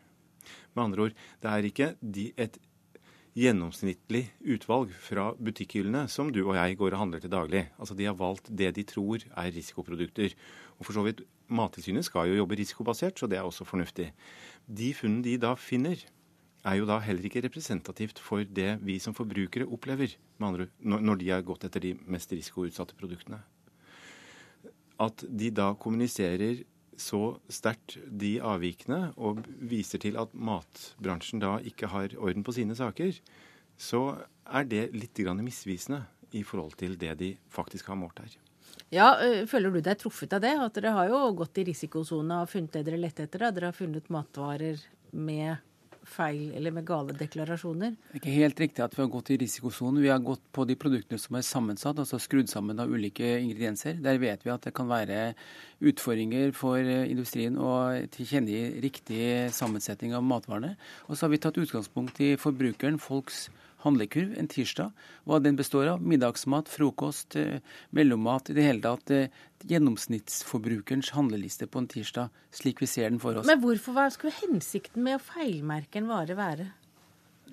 [0.73, 2.57] Med andre ord, det er ikke de, et
[3.37, 7.63] gjennomsnittlig utvalg fra butikkhyllene som du og jeg går og handler til daglig.
[7.77, 10.35] Altså De har valgt det de tror er risikoprodukter.
[10.77, 14.11] Og for så vidt, Mattilsynet skal jo jobbe risikobasert, så det er også fornuftig.
[14.65, 15.99] De funnene de da finner,
[16.63, 21.31] er jo da heller ikke representativt for det vi som forbrukere opplever andre, når de
[21.31, 23.41] har gått etter de mest risikoutsatte produktene.
[25.01, 26.63] At de da kommuniserer
[26.99, 32.75] så sterkt de avvikene og viser til at matbransjen da ikke har orden på sine
[32.77, 33.15] saker,
[33.77, 34.03] så
[34.45, 38.37] er det litt misvisende i forhold til det de faktisk har målt her.
[38.93, 39.17] Ja,
[39.49, 40.53] Føler du deg truffet av det?
[40.57, 43.39] At dere har jo gått i risikosona og funnet det dere lette etter?
[43.39, 43.51] Da.
[43.51, 45.57] Dere har funnet matvarer med
[46.09, 47.95] feil eller med gale deklarasjoner?
[47.95, 50.01] Det er ikke helt riktig at vi har gått i risikosonen.
[50.03, 53.99] Vi har gått på de produktene som er sammensatt, altså skrudd sammen av ulike ingredienser.
[54.03, 55.33] Der vet vi at det kan være
[55.83, 57.73] utfordringer for industrien å
[58.13, 60.75] tilkjennegi riktig sammensetning av matvarene.
[61.07, 63.47] Og så har vi tatt utgangspunkt i forbrukeren, folks
[63.83, 64.93] handlekurv en tirsdag.
[65.27, 66.03] Hva den består av.
[66.03, 67.59] Middagsmat, frokost, eh,
[67.91, 68.49] mellommat.
[68.49, 73.39] I det hele tatt eh, gjennomsnittsforbrukerens handleliste på en tirsdag, slik vi ser den for
[73.39, 73.49] oss.
[73.49, 76.71] Men hvorfor hva skulle hensikten med å feilmerke en vare være?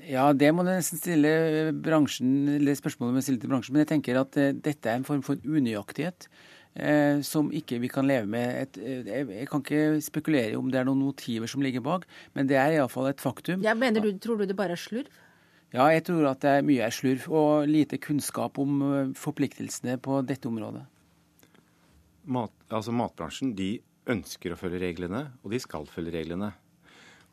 [0.09, 3.75] Ja, det må du nesten stille bransjen, eller spørsmålet må stille til bransjen.
[3.75, 7.90] Men jeg tenker at uh, dette er en form for unøyaktighet uh, som ikke vi
[7.93, 8.55] kan leve med.
[8.62, 12.07] Et, uh, jeg kan ikke spekulere om det er noen motiver som ligger bak,
[12.38, 13.64] men det er iallfall et faktum.
[13.66, 15.11] Ja, mener du, Tror du det bare er slurv?
[15.71, 20.01] Ja, jeg tror at det er mye er slurv og lite kunnskap om eh, forpliktelsene
[20.03, 20.83] på dette området.
[22.31, 23.77] Mat, altså Matbransjen de
[24.11, 26.51] ønsker å følge reglene, og de skal følge reglene.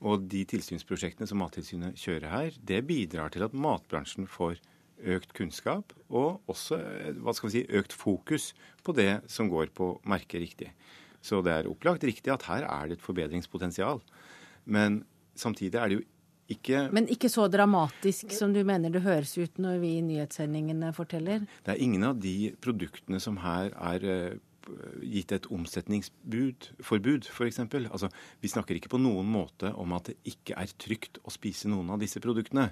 [0.05, 4.59] Og de tilsynsprosjektene som Mattilsynet kjører her, det bidrar til at matbransjen får
[4.97, 8.51] økt kunnskap og også eh, hva skal vi si, økt fokus
[8.85, 10.71] på det som går på merke riktig.
[11.25, 14.01] Så det er opplagt riktig at her er det et forbedringspotensial.
[14.65, 15.01] Men
[15.37, 16.05] samtidig er det jo
[16.51, 20.93] ikke Men ikke så dramatisk som du mener det høres ut når vi i nyhetssendingene
[20.95, 21.43] forteller?
[21.65, 24.37] Det er ingen av de produktene som her er uh,
[25.03, 27.59] gitt et omsetningsforbud, f.eks.
[27.75, 28.09] Altså,
[28.43, 31.93] vi snakker ikke på noen måte om at det ikke er trygt å spise noen
[31.95, 32.69] av disse produktene.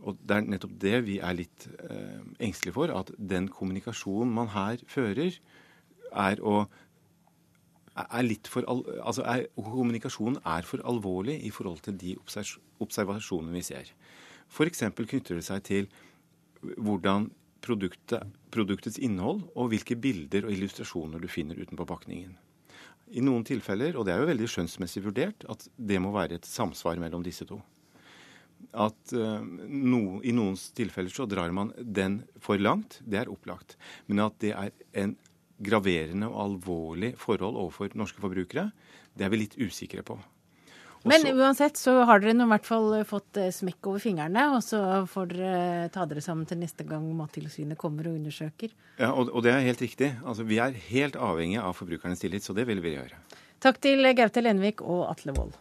[0.00, 2.92] Og Det er nettopp det vi er litt eh, engstelige for.
[2.94, 5.36] At den kommunikasjonen man her fører,
[6.10, 6.64] er å
[7.98, 8.66] er litt for,
[9.02, 12.14] altså er, Kommunikasjonen er for alvorlig i forhold til de
[12.80, 13.90] observasjonene vi ser.
[14.50, 14.84] F.eks.
[14.94, 15.90] knytter det seg til
[16.60, 17.28] hvordan
[17.64, 22.36] produktet, produktets innhold og hvilke bilder og illustrasjoner du finner utenpå pakningen.
[23.10, 26.46] I noen tilfeller, og det er jo veldig skjønnsmessig vurdert, at det må være et
[26.46, 27.58] samsvar mellom disse to.
[28.76, 33.74] At uh, no, I noen tilfeller så drar man den for langt, det er opplagt.
[34.06, 34.70] Men at det er
[35.02, 35.16] en
[35.60, 38.70] graverende og alvorlig forhold overfor norske forbrukere,
[39.16, 40.18] det er vi litt usikre på.
[41.00, 44.42] Også, Men uansett så har dere nå i hvert fall fått eh, smekk over fingrene,
[44.52, 48.74] og så får dere ta dere sammen til neste gang Mattilsynet kommer og undersøker.
[48.98, 50.12] Ja, og, og det er helt riktig.
[50.20, 53.16] Altså, vi er helt avhengige av forbrukernes tillit, så det vil vi gjøre.
[53.64, 55.56] Takk til Gaute Lenvik og Atle Wold.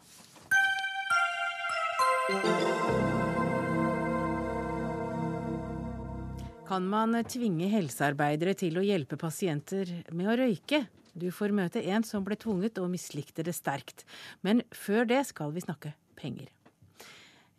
[6.69, 10.83] Kan man tvinge helsearbeidere til å hjelpe pasienter med å røyke?
[11.17, 14.03] Du får møte en som ble tvunget og mislikte det sterkt.
[14.45, 16.51] Men før det skal vi snakke penger.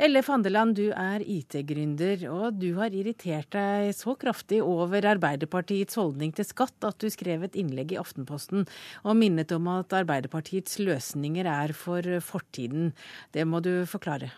[0.01, 6.31] Elle Fandeland, du er IT-gründer, og du har irritert deg så kraftig over Arbeiderpartiets holdning
[6.31, 8.63] til skatt at du skrev et innlegg i Aftenposten
[9.03, 12.95] og minnet om at Arbeiderpartiets løsninger er for fortiden.
[13.35, 14.31] Det må du forklare.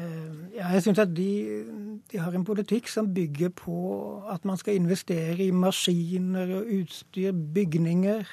[0.00, 1.30] Eh, ja, jeg syns at de,
[2.12, 3.76] de, har en politikk som bygger på
[4.32, 8.24] at man skal investere i maskiner og utstyr, bygninger,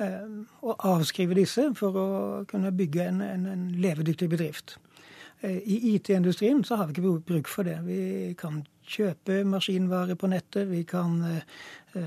[0.00, 0.26] eh,
[0.62, 2.08] og avskrive disse for å
[2.50, 4.76] kunne bygge en, en, en levedyktig bedrift.
[5.40, 7.78] Eh, I IT-industrien så har vi ikke bruk for det.
[7.86, 10.68] Vi kan kjøpe maskinvarer på nettet.
[10.70, 11.20] Vi kan
[11.92, 12.00] vi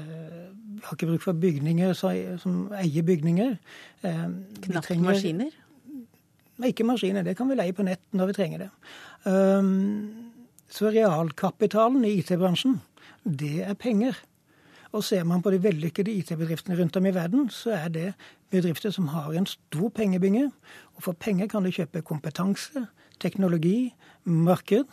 [0.86, 3.58] har ikke bruk for bygninger som eier bygninger.
[4.02, 5.52] Knapt maskiner?
[6.68, 8.70] Ikke maskiner, det kan vi leie på nett når vi trenger det.
[9.26, 10.32] Um,
[10.72, 12.80] så realkapitalen i IT-bransjen,
[13.24, 14.18] det er penger.
[14.92, 18.08] Og ser man på de vellykkede IT-bedriftene rundt om i verden, så er det
[18.52, 20.50] bedrifter som har en stor pengebinge.
[20.96, 22.86] Og for penger kan du kjøpe kompetanse,
[23.24, 23.94] teknologi,
[24.24, 24.92] marked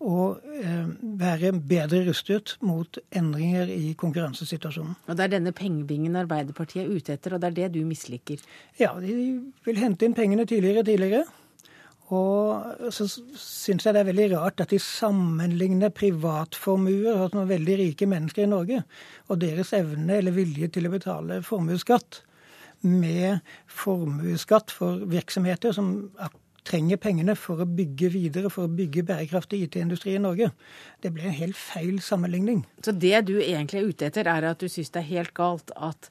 [0.00, 0.86] og eh,
[1.20, 4.96] være bedre rustet mot endringer i konkurransesituasjonen.
[5.06, 8.40] Og Det er denne pengebingen Arbeiderpartiet er ute etter, og det er det du misliker?
[8.80, 9.12] Ja, de
[9.66, 11.24] vil hente inn pengene tidligere og tidligere.
[12.10, 13.06] Og så
[13.38, 18.48] syns jeg det er veldig rart at de sammenligner privatformuer hos noen veldig rike mennesker
[18.48, 18.82] i Norge,
[19.30, 22.24] og deres evne eller vilje til å betale formuesskatt,
[22.80, 25.92] med formuesskatt for virksomheter som
[26.66, 30.50] trenger pengene for å bygge videre, for å bygge bærekraftig IT-industri i Norge.
[31.02, 32.64] Det ble en helt feil sammenligning.
[32.84, 35.72] Så det du egentlig er ute etter, er at du syns det er helt galt
[35.76, 36.10] at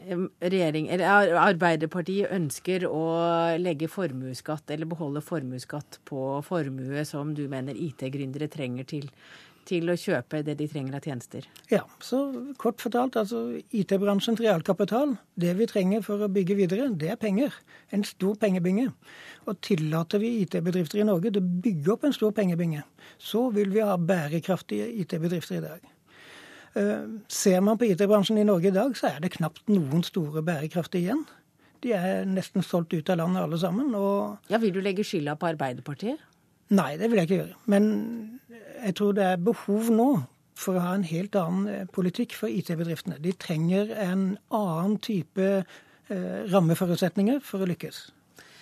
[0.00, 1.02] eller
[1.36, 3.02] Arbeiderpartiet ønsker å
[3.60, 9.10] legge formuesskatt, eller beholde formuesskatt på formue som du mener IT-gründere trenger til,
[9.68, 11.46] til å kjøpe det de trenger av tjenester?
[11.70, 12.20] Ja, så
[12.60, 13.42] kort fortalt, altså
[13.76, 17.54] IT-bransjens realkapital, det vi trenger for å bygge videre, det er penger.
[17.94, 18.90] En stor pengebinge.
[19.46, 22.84] Og tillater vi IT-bedrifter i Norge til å bygge opp en stor pengebinge,
[23.18, 25.90] så vil vi ha bærekraftige IT-bedrifter i dag.
[26.78, 30.44] Eh, ser man på IT-bransjen i Norge i dag, så er det knapt noen store
[30.46, 31.24] bærekraftige igjen.
[31.80, 33.94] De er nesten solgt ut av landet alle sammen.
[33.96, 34.50] Og...
[34.52, 36.20] Ja, Vil du legge skylda på Arbeiderpartiet?
[36.70, 37.56] Nei, det vil jeg ikke gjøre.
[37.72, 37.86] Men
[38.84, 40.10] jeg tror det er behov nå
[40.60, 43.20] for å ha en helt annen eh, politikk for IT-bedriftene.
[43.22, 48.08] De trenger en annen type eh, rammeforutsetninger for å lykkes.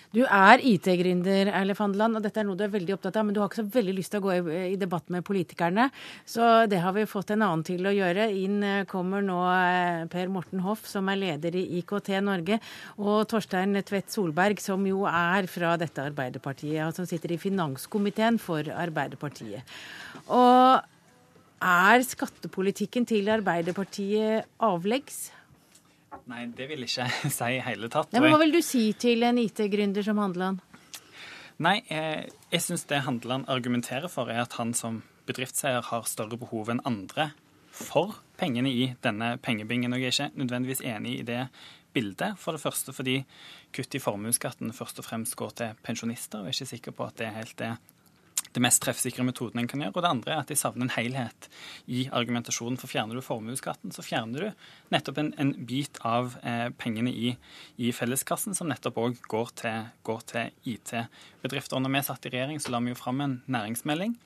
[0.09, 3.27] Du er IT-gründer, Eilif Handeland, og dette er noe du er veldig opptatt av.
[3.27, 5.85] Men du har ikke så veldig lyst til å gå i, i, debatt med politikerne.
[6.25, 8.25] Så det har vi fått en annen til å gjøre.
[8.33, 12.57] Inn eh, kommer nå eh, Per Morten Hoff, som er leder i IKT Norge,
[12.97, 18.41] og Torstein Tvedt Solberg, som jo er fra dette Arbeiderpartiet, og som sitter i finanskomiteen
[18.41, 19.77] for Arbeiderpartiet.
[20.25, 20.79] Og
[21.59, 25.27] er skattepolitikken til Arbeiderpartiet avleggs?
[26.29, 28.11] Nei, det vil ikke jeg si i hele tatt.
[28.13, 30.63] Nei, men Hva vil du si til en IT-gründer som Handeland?
[31.59, 36.07] Nei, jeg, eh, jeg syns det Handeland argumenterer for, er at han som bedriftseier har
[36.09, 37.31] større behov enn andre
[37.75, 39.93] for pengene i denne pengebingen.
[39.93, 41.43] Og jeg er ikke nødvendigvis enig i det
[41.93, 42.37] bildet.
[42.39, 43.19] For det første fordi
[43.75, 46.41] kutt i formuesskatten først og fremst går til pensjonister.
[46.41, 47.73] og Jeg er ikke sikker på at det er helt det
[48.55, 49.93] det mest treffsikre metoden en kan gjøre.
[49.95, 51.49] Og det andre er at de savner en helhet
[51.87, 52.79] i argumentasjonen.
[52.81, 57.35] For fjerner du formuesskatten, så fjerner du nettopp en, en bit av eh, pengene i,
[57.77, 59.91] i, felleskassen, som nettopp òg går til,
[60.31, 61.81] til IT-bedrifter.
[61.81, 64.17] Når vi satt i regjering, så la vi jo fram en næringsmelding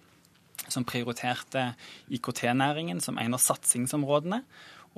[0.71, 1.73] som prioriterte
[2.13, 4.43] IKT-næringen som en av satsingsområdene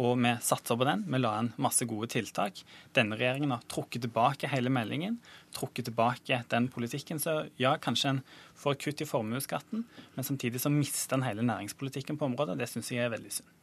[0.01, 1.03] og vi satser på den.
[1.08, 2.62] Vi la inn masse gode tiltak.
[2.95, 5.19] Denne regjeringen har trukket tilbake hele meldingen,
[5.55, 7.21] trukket tilbake den politikken.
[7.21, 8.23] Så ja, kanskje en
[8.60, 12.60] får kutt i formuesskatten, men samtidig så mister en hele næringspolitikken på området.
[12.60, 13.53] Det syns jeg er veldig synd.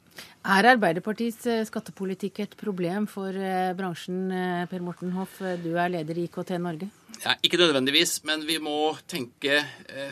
[0.42, 5.38] Er Arbeiderpartiets eh, skattepolitikk et problem for eh, bransjen, eh, Per Morten Hoff?
[5.62, 6.90] Du er leder i IKT Norge.
[7.22, 9.60] Ja, ikke nødvendigvis, men vi må tenke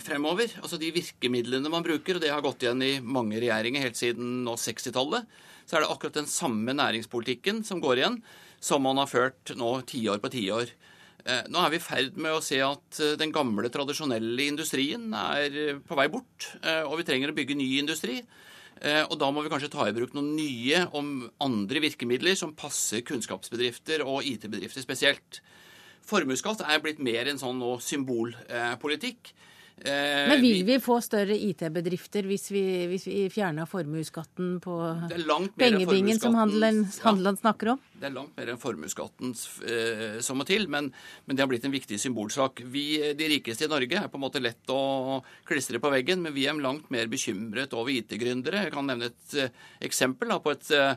[0.05, 0.53] fremover.
[0.63, 4.47] Altså De virkemidlene man bruker, og det har gått igjen i mange regjeringer helt siden
[4.47, 5.27] 60-tallet
[5.71, 8.17] så er det akkurat den samme næringspolitikken som går igjen,
[8.59, 10.73] som man har ført nå tiår på tiår.
[11.23, 15.13] Eh, nå er vi i ferd med å se at eh, den gamle, tradisjonelle industrien
[15.15, 16.49] er eh, på vei bort,
[16.89, 18.19] og vi trenger å bygge ny industri.
[18.81, 23.03] Og da må vi kanskje ta i bruk noen nye om andre virkemidler som passer
[23.05, 25.43] kunnskapsbedrifter og IT-bedrifter spesielt.
[26.09, 29.35] Formuesskatt er blitt mer en sånn symbolpolitikk.
[29.35, 29.50] Eh,
[29.85, 32.49] Men vil vi få større IT-bedrifter hvis,
[32.91, 34.77] hvis, vi fjerner formuesskatten på
[35.57, 37.81] pengebingen som handelen, handelen, snakker om?
[38.01, 39.33] Det er langt mer enn formuesskatten
[39.69, 40.91] eh, som må til, men,
[41.25, 42.63] men, det har blitt en viktig symbolsak.
[42.73, 42.85] Vi,
[43.17, 46.47] de rikeste i Norge, er på en måte lett å klistre på veggen, men vi
[46.49, 48.67] er langt mer bekymret over IT-gründere.
[48.67, 49.53] Jeg kan nevne et eh,
[49.89, 50.95] eksempel da, på et eh,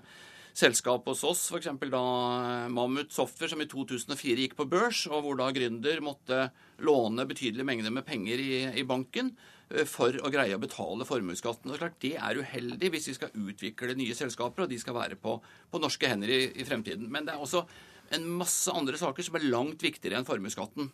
[0.58, 1.70] selskap hos oss, f.eks.
[1.90, 6.46] da eh, Mammut Software, som i 2004 gikk på børs, og hvor da gründer måtte
[6.86, 9.34] låne betydelige mengder med penger i, i banken
[9.74, 11.74] eh, for å greie å betale formuesskatten.
[12.04, 15.82] Det er uheldig hvis vi skal utvikle nye selskaper, og de skal være på, på
[15.82, 17.10] norske hender i, i fremtiden.
[17.12, 17.66] Men det er også
[18.14, 20.92] en masse andre saker som er langt viktigere enn formuesskatten.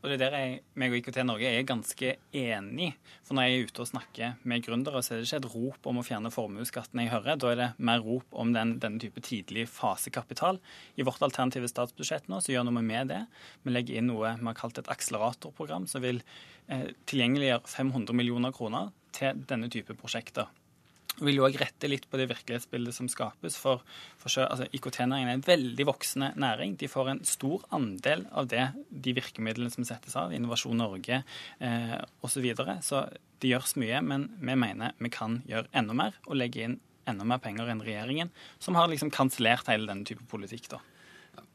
[0.00, 2.88] Og det er der jeg, meg og IKT Norge er ganske enig.
[3.26, 5.88] For når jeg er ute og snakker med gründere, så er det ikke et rop
[5.90, 7.36] om å fjerne formuesskatten jeg hører.
[7.40, 10.60] Da er det mer rop om den, denne type tidlig fasekapital.
[10.96, 13.20] I vårt alternative statsbudsjett nå så gjør noe med det.
[13.66, 16.22] Vi legger inn noe vi har kalt et akseleratorprogram, som vil
[16.72, 20.48] eh, tilgjengeliggjøre 500 millioner kroner til denne type prosjekter.
[21.18, 23.56] Vil jo òg rette litt på det virkelighetsbildet som skapes.
[23.60, 23.82] For,
[24.20, 26.76] for altså, IKT-næringen er en veldig voksende næring.
[26.80, 31.22] De får en stor andel av det, de virkemidlene som settes av, Innovasjon Norge
[31.58, 32.38] eh, osv.
[32.38, 32.78] Så, videre.
[32.80, 33.02] så
[33.42, 36.78] det gjøres mye, men vi mener vi kan gjøre enda mer og legge inn
[37.10, 38.30] enda mer penger enn regjeringen,
[38.62, 40.70] som har liksom kansellert hele denne type politikk.
[40.76, 40.80] da.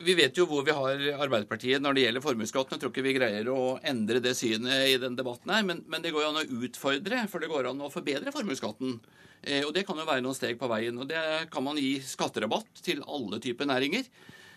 [0.03, 2.75] Vi vet jo hvor vi har Arbeiderpartiet når det gjelder formuesskatten.
[2.75, 6.03] Jeg tror ikke vi greier å endre det synet i den debatten her, men, men
[6.03, 8.99] det går jo an å utfordre, for det går an å forbedre formuesskatten.
[9.45, 10.97] Eh, og det kan jo være noen steg på veien.
[10.97, 11.21] Og det
[11.53, 14.07] kan man gi skatterabatt til alle typer næringer.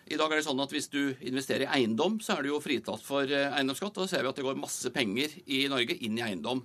[0.09, 2.63] I dag er det sånn at Hvis du investerer i eiendom, så er du jo
[2.65, 3.97] fritatt for eh, eiendomsskatt.
[3.97, 6.65] og Da ser vi at det går masse penger i Norge inn i eiendom.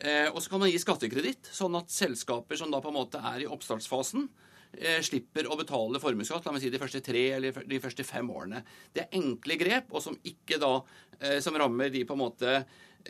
[0.00, 3.22] Eh, og så kan man gi skattekreditt, sånn at selskaper som da på en måte
[3.22, 4.28] er i oppstartsfasen,
[5.06, 8.64] slipper å betale formuesskatt si, de første tre eller de første fem årene.
[8.90, 10.80] Det er enkle grep, og som ikke da,
[11.38, 12.56] som rammer de på en måte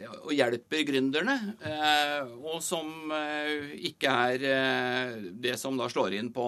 [0.02, 5.12] og hjelper gründerne, eh, og som eh, ikke er eh,
[5.44, 6.46] det som da slår inn på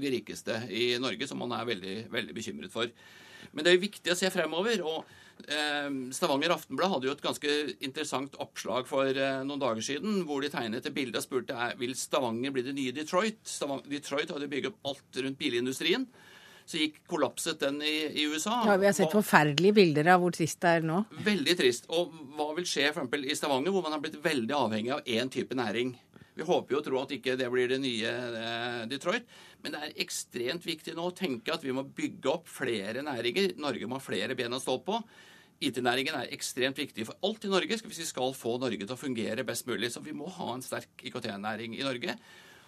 [0.00, 2.88] de rikeste i Norge, som man er veldig, veldig bekymret for.
[3.52, 4.80] Men det er viktig å se fremover.
[4.82, 5.04] og
[6.14, 7.54] Stavanger Aftenblad hadde jo et ganske
[7.84, 9.10] interessant oppslag for
[9.44, 12.94] noen dager siden, hvor de tegnet et bilde og spurte vil Stavanger bli det nye
[12.94, 13.42] Detroit.
[13.90, 16.06] Detroit hadde bygget opp alt rundt bilindustrien.
[16.64, 18.62] Så gikk kollapset den i, i USA.
[18.64, 21.02] Ja, Vi har sett forferdelige bilder av hvor trist det er nå.
[21.26, 21.90] Veldig trist.
[21.92, 25.32] Og hva vil skje for i Stavanger, hvor man har blitt veldig avhengig av én
[25.32, 25.92] type næring?
[26.34, 29.28] Vi håper jo og tror at ikke det blir det nye eh, Detroit.
[29.62, 33.54] Men det er ekstremt viktig nå å tenke at vi må bygge opp flere næringer.
[33.62, 34.98] Norge må ha flere ben å stå på.
[35.64, 38.98] IT-næringen er ekstremt viktig for alt i Norge hvis vi skal få Norge til å
[38.98, 39.92] fungere best mulig.
[39.94, 42.16] Så vi må ha en sterk IKT-næring i Norge.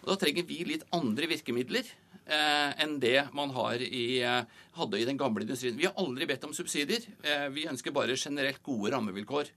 [0.02, 1.86] Og Da trenger vi litt andre virkemidler
[2.26, 4.42] eh, enn det man i, eh,
[4.76, 5.76] hadde i den gamle industrien.
[5.78, 7.06] Vi har aldri bedt om subsidier.
[7.22, 9.50] Eh, vi ønsker bare generelt gode rammevilkår.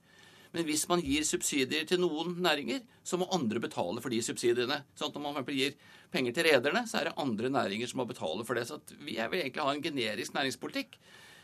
[0.51, 4.81] Men hvis man gir subsidier til noen næringer, så må andre betale for de subsidiene.
[4.97, 5.75] Sånn at når man for gir
[6.11, 8.65] penger til rederne, så er det andre næringer som må betale for det.
[8.65, 10.97] Så vi vil egentlig ha en generisk næringspolitikk.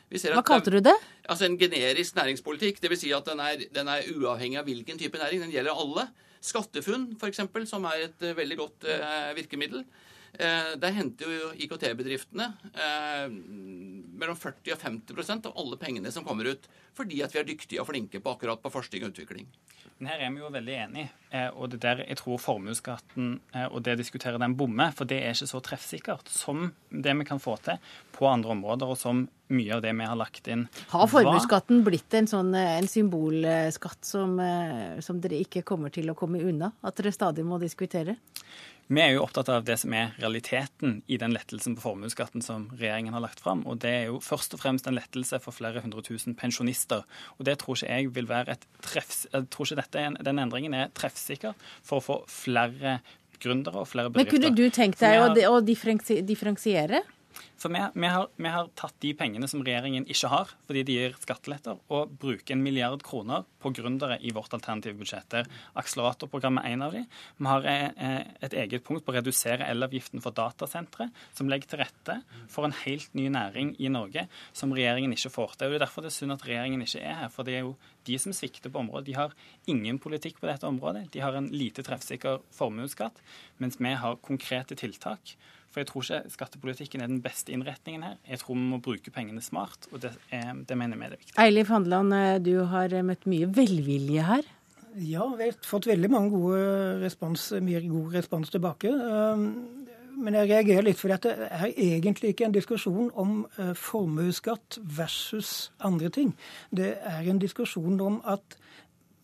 [0.09, 0.93] Hva kalte du det?
[1.29, 2.81] Altså En generisk næringspolitikk.
[2.81, 2.99] Dvs.
[3.01, 5.41] Si at den er, den er, uavhengig av hvilken type næring.
[5.41, 6.07] Den gjelder alle.
[6.45, 9.85] SkatteFUNN, f.eks., som er et uh, veldig godt uh, virkemiddel.
[10.35, 12.49] Uh, der henter jo IKT-bedriftene
[14.15, 17.83] mellom 40 og 50% av alle pengene som kommer ut, fordi at vi er dyktige
[17.83, 19.47] og flinke på akkurat på forskning og utvikling.
[19.97, 23.67] Men her er vi jo veldig enige, eh, og det der jeg tror formuesskatten eh,
[23.69, 27.27] og det å diskutere den bommer, for det er ikke så treffsikkert som det vi
[27.27, 27.79] kan få til
[28.15, 29.23] på andre områder, og som
[29.55, 30.65] mye av det vi har lagt inn.
[30.91, 34.35] Har formuesskatten blitt en sånn eh, en symbolskatt som,
[34.99, 36.73] som dere ikke kommer til å komme unna?
[36.83, 38.17] At dere stadig må diskutere?
[38.85, 42.67] Vi er jo opptatt av det som er realiteten i den lettelsen på formuesskatten som
[42.77, 43.63] regjeringen har lagt fram.
[43.65, 47.01] Og det er jo først og fremst en lettelse for flere hundre tusen pensjonister.
[47.39, 49.23] Og det tror ikke jeg vil være et treffs...
[49.33, 52.99] Jeg tror ikke dette, den endringen er treffsikker for å få flere
[53.41, 54.37] gründere og flere bedrifter.
[54.37, 57.01] Men kunne du tenkt deg å differensiere?
[57.59, 60.97] For vi, vi, har, vi, har, tatt de pengene som regjeringen ikke har, fordi de
[60.97, 65.37] gir skatteletter, og bruker en milliard kroner på gründere i vårt alternative budsjett.
[65.79, 67.03] Akseleratorprogrammet er en av de.
[67.39, 71.81] Vi har eh, et eget punkt på å redusere elavgiften for datasentre, som legger til
[71.83, 72.19] rette
[72.51, 75.67] for en helt ny næring i Norge som regjeringen ikke får til.
[75.67, 77.33] Og Det er derfor det er synd at regjeringen ikke er her.
[77.33, 77.75] For det er jo
[78.05, 79.07] de som svikter på området.
[79.09, 79.35] De har
[79.71, 81.07] ingen politikk på dette området.
[81.15, 83.21] De har en lite treffsikker formuesskatt,
[83.63, 85.35] mens vi har konkrete tiltak
[85.75, 88.19] for jeg tror ikke skattepolitikken er den beste innretningen her.
[88.23, 91.19] Jeg tror vi må bruke pengene smart, og det, er, det mener vi er det
[91.19, 91.35] viktige.
[91.43, 94.47] Eilif Handeland, eh, du har møtt mye velvilje her.
[94.95, 96.61] Ja, vi har fått veldig mange gode
[97.03, 98.93] respons, mye god respons tilbake.
[98.95, 99.49] Um,
[100.15, 105.73] men jeg reagerer litt, for det er egentlig ikke en diskusjon om eh, formuesskatt versus
[105.83, 106.31] andre ting.
[106.71, 108.55] Det er en diskusjon om at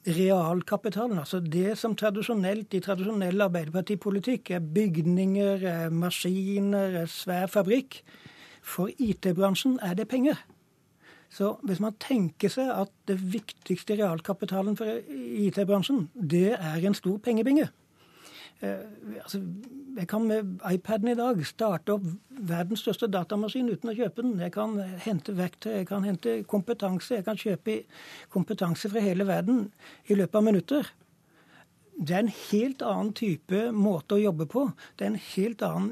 [0.07, 8.01] realkapitalen, altså det som tradisjonelt i tradisjonell arbeiderpartipolitikk er bygninger, er maskiner, er svær fabrikk.
[8.61, 10.41] For IT-bransjen er det penger.
[11.31, 17.17] Så hvis man tenker seg at det viktigste realkapitalen for IT-bransjen, det er en stor
[17.23, 17.80] pengebinge, Eh,
[18.61, 19.41] altså,
[19.97, 22.05] jeg kan med iPaden i dag starte opp
[22.51, 24.39] verdens største datamaskin uten å kjøpe den.
[24.41, 27.17] Jeg kan hente verktøy, jeg kan hente kompetanse.
[27.19, 27.81] Jeg kan kjøpe
[28.33, 29.67] kompetanse fra hele verden
[30.07, 30.91] i løpet av minutter.
[31.97, 34.69] Det er en helt annen type måte å jobbe på.
[34.97, 35.91] Det er en helt annen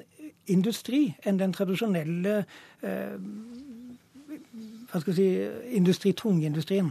[0.50, 2.40] industri enn den tradisjonelle
[2.82, 3.18] eh,
[4.90, 6.90] hva skal jeg si, industri, tungindustrien.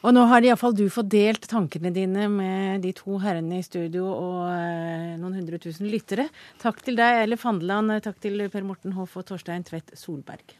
[0.00, 4.06] Og nå har iallfall du fått delt tankene dine med de to herrene i studio
[4.08, 6.30] og eh, noen hundre tusen lyttere.
[6.62, 7.98] Takk til deg, Eilif Handeland.
[8.04, 10.56] Takk til Per Morten Hoff og Torstein Tvedt Solberg.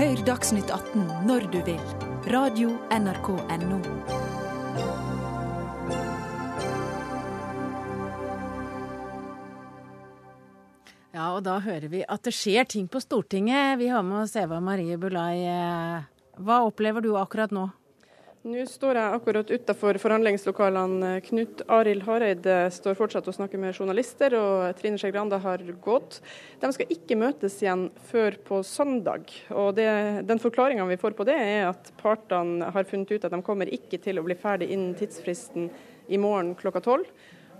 [0.00, 1.86] Hør Dagsnytt 18 når du vil.
[2.30, 4.29] Radio NRK Radio.nrk.no.
[11.10, 13.80] Ja, og da hører vi at det skjer ting på Stortinget.
[13.80, 15.42] Vi har med oss Eva Marie Bulai.
[16.38, 17.66] Hva opplever du akkurat nå?
[18.40, 21.10] Nå står jeg akkurat utafor forhandlingslokalene.
[21.26, 26.22] Knut Arild Hareide står fortsatt og snakker med journalister, og Trine Skei Grande har gått.
[26.62, 29.28] De skal ikke møtes igjen før på søndag.
[29.50, 29.90] Og det,
[30.30, 33.68] Den forklaringa vi får på det, er at partene har funnet ut at de kommer
[33.68, 35.68] ikke til å bli ferdig innen tidsfristen
[36.08, 37.10] i morgen klokka tolv.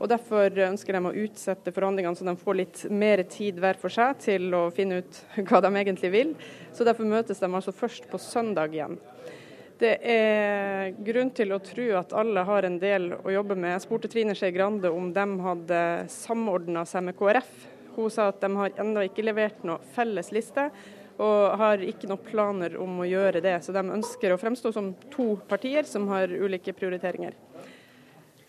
[0.00, 3.92] Og Derfor ønsker de å utsette forhandlingene så de får litt mer tid hver for
[3.92, 5.18] seg til å finne ut
[5.50, 6.34] hva de egentlig vil.
[6.72, 8.96] Så Derfor møtes de altså først på søndag igjen.
[9.80, 13.72] Det er grunn til å tro at alle har en del å jobbe med.
[13.72, 15.82] Jeg spurte Trine Skei Grande om de hadde
[16.12, 17.52] samordna seg med KrF.
[17.94, 20.68] Hun sa at de har ennå ikke levert noe felles liste,
[21.20, 23.56] og har ikke noen planer om å gjøre det.
[23.64, 27.36] Så de ønsker å fremstå som to partier som har ulike prioriteringer.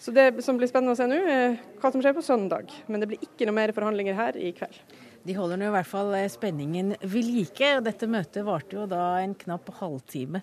[0.02, 2.72] Så Det som blir spennende å se nå, er hva som skjer på søndag.
[2.90, 4.80] Men det blir ikke noe mer forhandlinger her i kveld.
[5.22, 7.68] De holder nå i hvert fall eh, spenningen ved like.
[7.86, 10.42] Dette møtet varte jo da en knapp halvtime.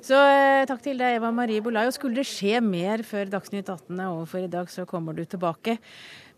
[0.00, 1.84] Så eh, takk til deg, Eva Marie Bolai.
[1.90, 5.26] Og skulle det skje mer før Dagsnytt 18 er overfor i dag, så kommer du
[5.28, 5.76] tilbake.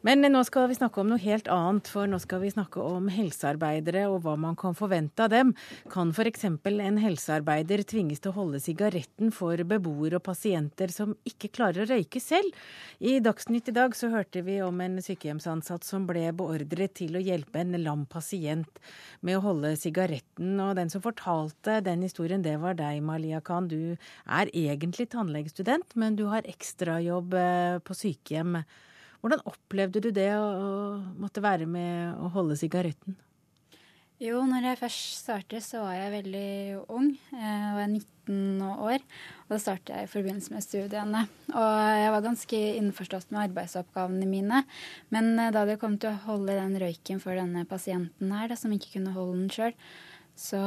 [0.07, 3.09] Men nå skal vi snakke om noe helt annet, for nå skal vi snakke om
[3.11, 5.50] helsearbeidere og hva man kan forvente av dem.
[5.90, 6.44] Kan f.eks.
[6.46, 11.88] en helsearbeider tvinges til å holde sigaretten for beboere og pasienter som ikke klarer å
[11.90, 12.54] røyke selv?
[13.02, 17.26] I Dagsnytt i dag så hørte vi om en sykehjemsansatt som ble beordret til å
[17.26, 18.78] hjelpe en lam pasient
[19.26, 20.54] med å holde sigaretten.
[20.62, 23.66] Og den som fortalte den historien, det var deg, Malia Khan.
[23.66, 28.61] Du er egentlig tannlegestudent, men du har ekstrajobb eh, på sykehjem.
[29.21, 33.17] Hvordan opplevde du det å måtte være med å holde sigaretten?
[34.17, 36.51] Jo, når jeg først startet, så var jeg veldig
[36.89, 37.11] ung.
[37.37, 39.03] Jeg var 19 år.
[39.45, 41.21] Og da startet jeg i forbindelse med studiene.
[41.53, 44.62] Og jeg var ganske innforstått med arbeidsoppgavene mine.
[45.12, 48.57] Men eh, da det kom til å holde den røyken for denne pasienten her, da,
[48.57, 49.77] som ikke kunne holde den sjøl,
[50.37, 50.61] så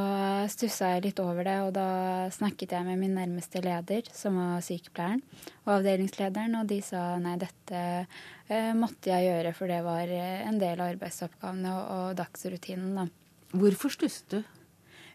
[0.50, 1.86] stussa jeg litt over det, og da
[2.34, 5.22] snakket jeg med min nærmeste leder, som var sykepleieren,
[5.62, 7.82] og avdelingslederen, og de sa nei, dette
[8.50, 12.96] eh, måtte jeg gjøre, for det var eh, en del av arbeidsoppgavene og, og dagsrutinen,
[12.98, 13.06] da.
[13.54, 14.42] Hvorfor stusset du?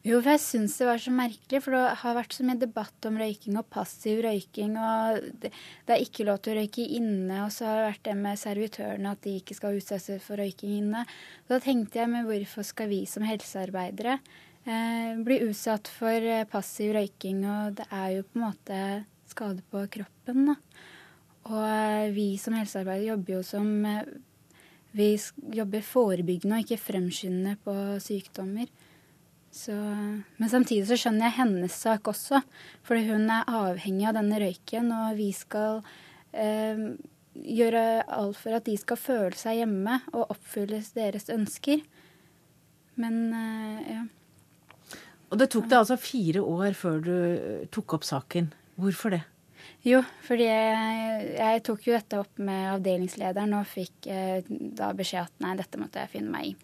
[0.06, 3.08] Jo, for jeg syns det var så merkelig, for det har vært så mye debatt
[3.10, 5.50] om røyking og passiv røyking, og det,
[5.88, 8.38] det er ikke lov til å røyke inne, og så har det vært det med
[8.38, 11.02] servitørene, at de ikke skal utsettes for røyking inne.
[11.50, 14.20] Da tenkte jeg, men hvorfor skal vi som helsearbeidere
[14.66, 18.80] eh, bli utsatt for eh, passiv røyking, og det er jo på en måte
[19.30, 20.52] skade på kroppen.
[20.52, 20.58] Da.
[21.52, 23.72] Og eh, vi som helsearbeider jobber jo som
[24.96, 25.10] Vi
[25.52, 28.70] jobber forebyggende og ikke fremskyndende på sykdommer.
[29.56, 32.42] Så, men samtidig så skjønner jeg hennes sak også,
[32.84, 35.80] fordi hun er avhengig av denne røyken, og vi skal
[36.36, 36.82] eh,
[37.36, 41.84] gjøre alt for at de skal føle seg hjemme og oppfylles deres ønsker.
[43.00, 44.04] Men eh, ja.
[45.36, 48.54] Og det tok deg altså fire år før du eh, tok opp saken.
[48.80, 49.26] Hvorfor det?
[49.84, 55.28] Jo, fordi jeg, jeg tok jo dette opp med avdelingslederen og fikk eh, da beskjed
[55.28, 56.56] at nei, dette måtte jeg finne meg i.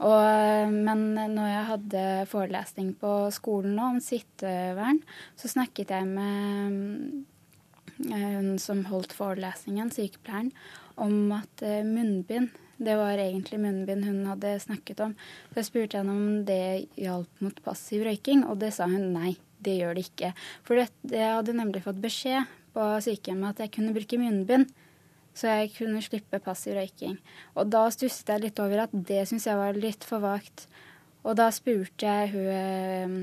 [0.00, 5.02] Og, eh, men når jeg hadde forelesning på skolen nå om sittevern,
[5.36, 7.28] så snakket jeg med
[8.00, 10.54] hun som holdt forelesningen, sykepleieren,
[10.96, 12.48] om at munnbind
[12.80, 15.14] det var egentlig munnbind hun hadde snakket om.
[15.50, 19.34] Så jeg spurte henne om det hjalp mot passiv røyking, og det sa hun nei,
[19.60, 20.30] det gjør det ikke.
[20.64, 24.70] For jeg hadde nemlig fått beskjed på sykehjemmet at jeg kunne bruke munnbind.
[25.36, 27.18] Så jeg kunne slippe passiv røyking.
[27.54, 30.64] Og da stusset jeg litt over at det syntes jeg var litt for vagt.
[31.22, 33.18] Og da spurte jeg hun eh,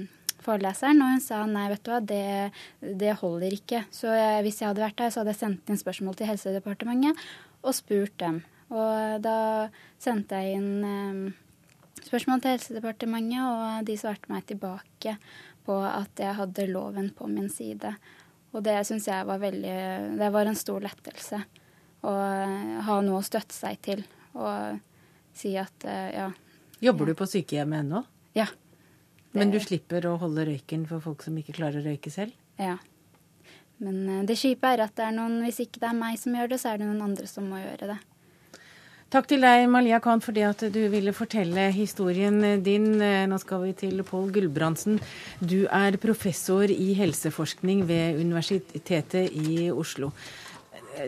[0.45, 2.51] foreleseren, og hun sa nei, vet du hva, det,
[3.01, 3.83] det holder ikke.
[3.93, 7.25] Så jeg, hvis jeg hadde vært der, så hadde jeg sendt inn spørsmål til Helsedepartementet
[7.65, 8.43] og spurt dem.
[8.73, 9.37] Og da
[10.01, 11.35] sendte jeg inn eh,
[12.03, 15.17] spørsmål til Helsedepartementet, og de svarte meg tilbake
[15.67, 17.93] på at jeg hadde loven på min side.
[18.55, 19.77] Og det syns jeg var veldig
[20.17, 21.41] Det var en stor lettelse
[22.07, 22.13] å
[22.87, 24.03] ha noe å støtte seg til
[24.37, 24.77] og
[25.37, 26.27] si at eh, ja.
[26.83, 28.03] Jobber du på sykehjemmet ennå?
[28.37, 28.45] Ja.
[29.37, 32.35] Men du slipper å holde røyken for folk som ikke klarer å røyke selv?
[32.61, 32.77] Ja.
[33.81, 36.37] Men eh, det kjipe er at det er noen, hvis ikke det er meg som
[36.37, 37.97] gjør det, så er det noen andre som må gjøre det.
[39.07, 42.97] Takk til deg, Malia Khan, det at du ville fortelle historien din.
[42.99, 44.97] Nå skal vi til Pål Gulbrandsen.
[45.39, 50.11] Du er professor i helseforskning ved Universitetet i Oslo.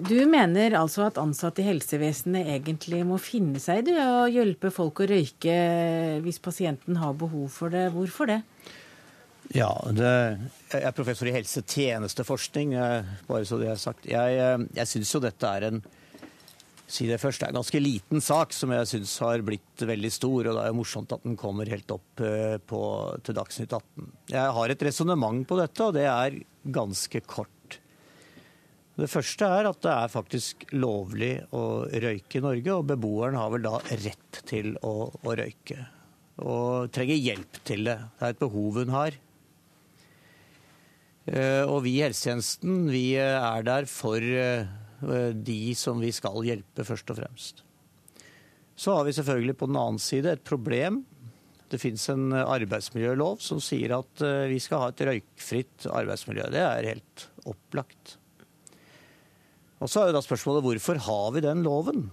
[0.07, 5.03] Du mener altså at ansatte i helsevesenet egentlig må finne seg i å hjelpe folk
[5.03, 5.59] å røyke
[6.23, 7.89] hvis pasienten har behov for det.
[7.91, 8.41] Hvorfor det?
[9.51, 10.15] Ja, det,
[10.71, 12.77] jeg er professor i helsetjenesteforskning,
[13.27, 14.07] bare så det er sagt.
[14.07, 15.87] Jeg, jeg syns jo dette er en
[16.89, 20.11] si det først, det er en ganske liten sak som jeg syns har blitt veldig
[20.13, 20.49] stor.
[20.49, 22.81] Og det er jo morsomt at den kommer helt opp eh, på,
[23.25, 24.09] til Dagsnytt 18.
[24.33, 26.39] Jeg har et resonnement på dette, og det er
[26.79, 27.79] ganske kort.
[28.99, 33.53] Det første er at det er faktisk lovlig å røyke i Norge, og beboeren har
[33.53, 35.79] vel da rett til å, å røyke.
[36.43, 37.97] Og trenger hjelp til det.
[38.17, 39.15] Det er et behov hun har.
[41.29, 46.43] Eh, og vi i helsetjenesten vi er der for eh, Eh, de som vi skal
[46.43, 47.63] hjelpe, først og fremst.
[48.79, 51.01] Så har vi selvfølgelig på den annen side et problem
[51.69, 56.47] Det fins en arbeidsmiljølov som sier at eh, vi skal ha et røykfritt arbeidsmiljø.
[56.49, 58.15] Det er helt opplagt.
[59.77, 62.07] Og så er jo da spørsmålet hvorfor har vi den loven?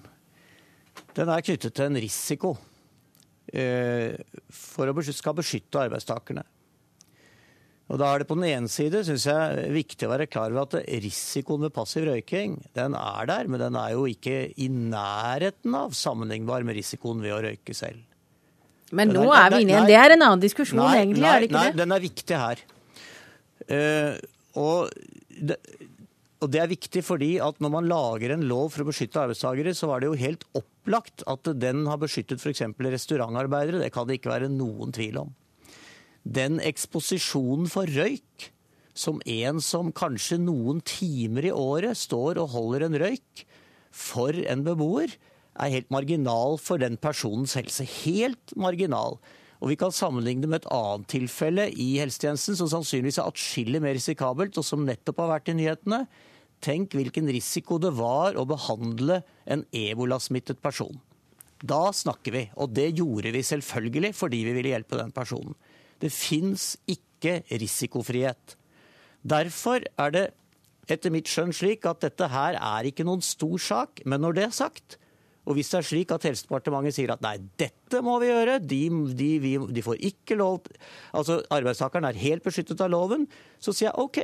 [1.16, 2.53] Den er knyttet til en risiko
[3.49, 4.12] eh,
[4.53, 6.45] for å skal beskytte arbeidstakerne.
[7.87, 10.64] Og da er det på den ene side synes jeg, viktig å være klar over
[10.66, 15.76] at risikoen ved passiv røyking den er der, men den er jo ikke i nærheten
[15.78, 18.03] av sammenlignbar med risikoen ved å røyke selv.
[18.95, 21.30] Men nå er, vi inne i en Det er en annen diskusjon, nei, egentlig, nei,
[21.30, 21.80] er det ikke nei, det?
[21.82, 22.64] den er viktig her.
[23.66, 24.12] Uh,
[24.57, 24.91] og
[25.51, 25.57] det,
[26.45, 29.72] og det er viktig fordi at når man lager en lov for å beskytte arbeidstakere,
[29.78, 32.66] så var det jo helt opplagt at den har beskyttet f.eks.
[32.76, 33.82] restaurantarbeidere.
[33.82, 35.34] Det kan det ikke være noen tvil om.
[36.27, 38.51] Den eksposisjonen for røyk
[38.97, 43.45] som en som kanskje noen timer i året står og holder en røyk
[43.95, 45.12] for en beboer,
[45.57, 47.87] er helt marginal for den personens helse.
[48.03, 49.20] Helt marginal.
[49.61, 53.81] Og Vi kan sammenligne det med et annet tilfelle i helsetjenesten som sannsynligvis er atskillig
[53.81, 56.03] mer risikabelt, og som nettopp har vært i nyhetene.
[56.61, 60.99] Tenk hvilken risiko det var å behandle en ebolasmittet person.
[61.64, 65.57] Da snakker vi, og det gjorde vi selvfølgelig fordi vi ville hjelpe den personen.
[66.03, 68.57] Det fins ikke risikofrihet.
[69.26, 70.26] Derfor er det
[70.92, 74.03] etter mitt skjønn slik at dette her er ikke noen stor sak.
[74.07, 74.99] Men når det er sagt,
[75.47, 78.82] og hvis det er slik at Helsedepartementet sier at nei, dette må vi gjøre, de,
[79.18, 80.66] de, vi, de får ikke lov
[81.14, 83.28] Altså arbeidstakeren er helt beskyttet av loven,
[83.62, 84.20] så sier jeg OK,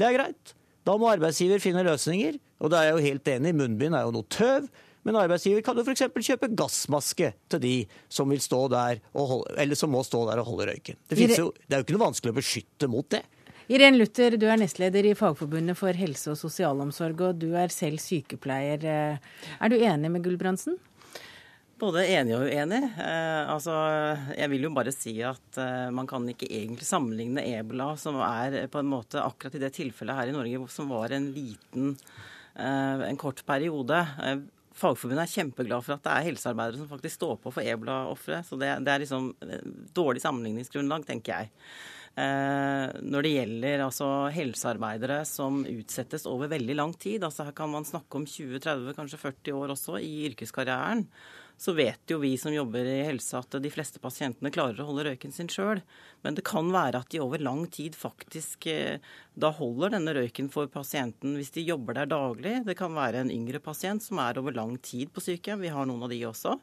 [0.00, 0.54] det er greit.
[0.84, 2.36] Da må arbeidsgiver finne løsninger.
[2.64, 4.68] Og da er jeg jo helt enig, munnbind er jo noe tøv.
[5.04, 6.06] Men arbeidsgiver kan jo f.eks.
[6.28, 7.74] kjøpe gassmaske til de
[8.08, 11.00] som, vil stå der holde, eller som må stå der og holde røyken.
[11.08, 13.24] Det, jo, det er jo ikke noe vanskelig å beskytte mot det.
[13.72, 18.02] Irén Luther, du er nestleder i Fagforbundet for helse og sosialomsorg, og du er selv
[18.04, 18.84] sykepleier.
[18.84, 20.76] Er du enig med Gulbrandsen?
[21.80, 22.80] Både enig og uenig.
[23.02, 23.74] Eh, altså,
[24.36, 28.68] jeg vil jo bare si at eh, man kan ikke egentlig sammenligne ebola, som er
[28.70, 31.96] på en måte akkurat i det tilfellet her i Norge, som var en liten,
[32.54, 34.04] eh, en kort periode.
[34.74, 38.42] Eh, Fagforbundet er kjempeglad for at det er helsearbeidere som faktisk står på for ebolaofre.
[38.46, 39.32] Så det, det, er liksom
[39.94, 41.52] dårlig sammenligningsgrunnlag, tenker jeg.
[42.14, 47.72] Eh, når det gjelder altså, helsearbeidere som utsettes over veldig lang tid, altså her kan
[47.72, 51.08] man snakke om 20-30, kanskje 40 år også i yrkeskarrieren,
[51.56, 55.06] så vet jo vi som jobber i helse at de fleste pasientene klarer å holde
[55.06, 55.80] røyken sin sjøl.
[56.26, 58.98] Men det kan være at de over lang tid faktisk eh,
[59.38, 62.58] da holder denne røyken for pasienten hvis de jobber der daglig.
[62.66, 65.62] Det kan være en yngre pasient som er over lang tid på sykehjem.
[65.62, 66.58] Vi har noen av de også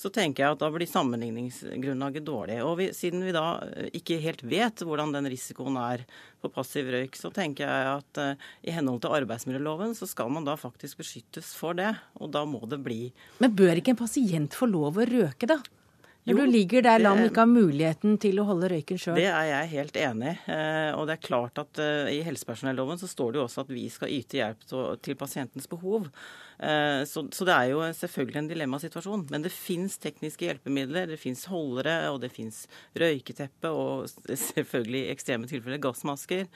[0.00, 2.60] så tenker jeg at da blir sammenligningsgrunnlaget dårlig.
[2.64, 6.06] Og vi, siden vi da eh, ikke helt vet hvordan den risikoen er
[6.40, 10.46] for passiv røyk, så tenker jeg at uh, i henhold til arbeidsmiljøloven så skal man
[10.48, 11.92] da faktisk beskyttes for det.
[12.16, 13.10] Og da må det bli
[13.42, 15.60] Men bør ikke en pasient få lov å røke, da?
[16.28, 19.16] Når jo, du ligger der lam ikke har muligheten til å holde røyken sjøl.
[19.16, 20.36] Det er jeg helt enig i.
[20.52, 21.80] Eh, og det er klart at
[22.12, 24.68] i helsepersonelloven så står det jo også at vi skal yte hjelp
[25.00, 26.10] til pasientens behov.
[26.60, 29.24] Eh, så, så, det er jo selvfølgelig en dilemmasituasjon.
[29.32, 32.66] Men det fins tekniske hjelpemidler, det fins holdere, og det fins
[33.00, 36.48] røyketeppe og selvfølgelig i ekstreme tilfeller gassmasker.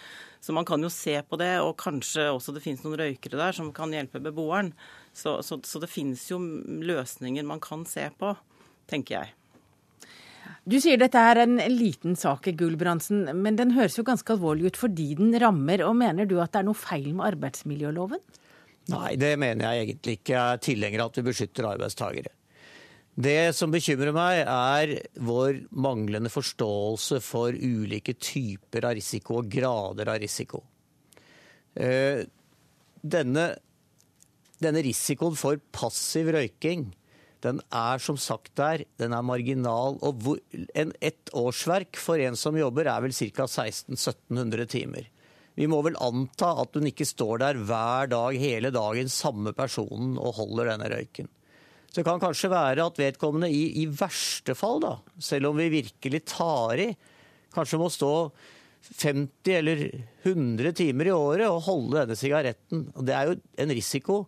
[0.44, 3.56] Så man kan jo se på det, og kanskje også det fins noen røykere der
[3.56, 4.74] som kan hjelpe beboeren.
[5.16, 8.34] Så, så, så det fins jo løsninger man kan se på,
[8.90, 9.34] tenker jeg.
[10.64, 14.78] Du sier dette er en liten sak, Gulbrandsen, men den høres jo ganske alvorlig ut
[14.80, 15.82] fordi den rammer.
[15.84, 18.22] og Mener du at det er noe feil med arbeidsmiljøloven?
[18.94, 20.32] Nei, det mener jeg egentlig ikke.
[20.32, 22.32] Jeg er tilhenger av at vi beskytter arbeidstakere.
[23.14, 30.10] Det som bekymrer meg, er vår manglende forståelse for ulike typer av risiko og grader
[30.10, 30.64] av risiko.
[31.76, 32.24] Eh,
[33.04, 33.46] denne,
[34.64, 36.88] denne risikoen for passiv røyking
[37.44, 39.98] den er som sagt der, den er marginal.
[40.04, 40.34] Og
[40.74, 43.46] en, et årsverk for en som jobber, er vel ca.
[43.46, 45.10] 1600-1700 timer.
[45.54, 50.16] Vi må vel anta at hun ikke står der hver dag hele dagen, samme personen,
[50.18, 51.30] og holder denne røyken.
[51.86, 55.70] Så det kan kanskje være at vedkommende i, i verste fall, da, selv om vi
[55.76, 56.88] virkelig tar i,
[57.54, 58.14] kanskje må stå
[58.90, 59.84] 50 eller
[60.24, 62.88] 100 timer i året og holde denne sigaretten.
[62.98, 64.24] Det er jo en risiko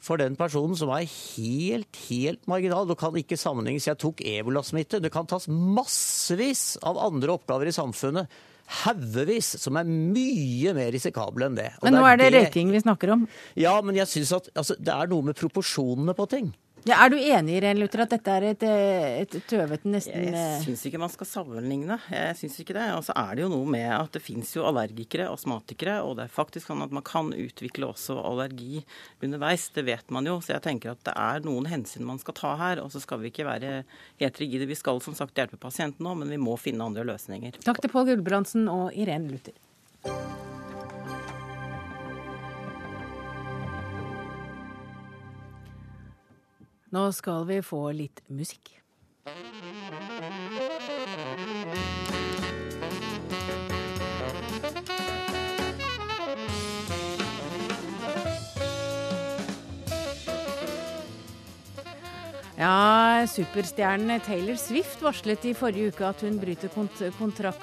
[0.00, 2.88] for den personen som er helt, helt marginal.
[2.88, 3.88] Du kan ikke sammenlignes.
[3.88, 5.02] Jeg tok ebolasmitte.
[5.02, 8.40] Det kan tas massevis av andre oppgaver i samfunnet
[8.84, 11.72] haugevis som er mye mer risikable enn det.
[11.80, 13.24] Og men nå er det, det røyking vi snakker om?
[13.58, 16.52] Ja, men jeg syns at altså, det er noe med proporsjonene på ting.
[16.88, 20.62] Ja, er du enig i Luther, at dette er et, et tøvete nesten Jeg eh,
[20.64, 21.98] syns ikke man skal sammenligne.
[22.08, 22.86] Jeg synes ikke det.
[22.96, 26.26] Og så er det jo noe med at det fins jo allergikere, astmatikere, og det
[26.26, 28.80] er faktisk sånn at man kan utvikle også allergi
[29.20, 29.68] underveis.
[29.76, 30.38] Det vet man jo.
[30.40, 32.80] Så jeg tenker at det er noen hensyn man skal ta her.
[32.80, 33.82] Og så skal vi ikke være
[34.22, 34.70] helt rigide.
[34.70, 37.60] Vi skal som sagt hjelpe pasienten nå, men vi må finne andre løsninger.
[37.66, 39.56] Takk til Pål Gulbrandsen og Irén Luther.
[46.90, 48.72] Nå skal vi få litt musikk.
[62.60, 66.98] Ja, superstjernen Taylor Swift varslet i forrige uke at hun bryter kont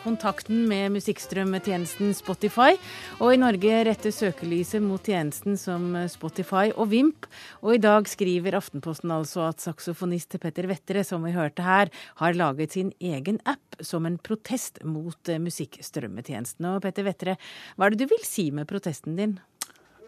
[0.01, 2.79] kontakten med musikkstrømmetjenesten Spotify.
[3.21, 7.27] Og i Norge retter søkelyset mot tjenesten som Spotify og Vimp.
[7.61, 12.33] Og i dag skriver Aftenposten altså at saksofonist Petter Vettere, som vi hørte her, har
[12.33, 16.71] laget sin egen app som en protest mot musikkstrømmetjenesten.
[16.73, 17.37] Og Petter Vettere,
[17.77, 19.37] hva er det du vil si med protesten din?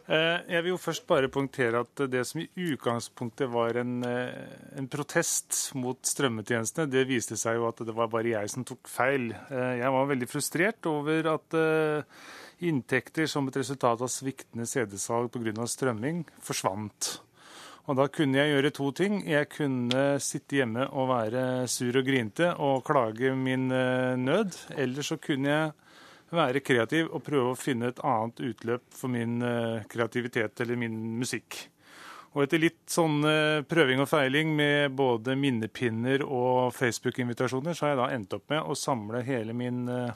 [0.10, 4.80] Eh, jeg vil jo først bare poengtere at det som i utgangspunktet var en, eh,
[4.80, 8.90] en, protest mot strømmetjenestene, det viste seg jo at det var bare jeg som tok
[8.90, 9.30] feil.
[9.52, 11.58] Eh, jeg var veldig frustrert over at
[12.60, 15.68] inntekter som et resultat av sviktende CD-salg pga.
[15.68, 17.20] strømming forsvant.
[17.88, 19.22] Og da kunne jeg gjøre to ting.
[19.30, 24.58] Jeg kunne sitte hjemme og være sur og grinte og klage min nød.
[24.76, 25.72] Eller så kunne jeg
[26.36, 30.96] være kreativ og prøve å finne et annet utløp for min uh, kreativitet eller min
[31.20, 31.58] musikk.
[32.36, 37.96] Og etter litt sånn uh, prøving og feiling med både minnepinner og Facebook-invitasjoner, så har
[37.96, 40.12] jeg da endt opp med å samle hele min uh,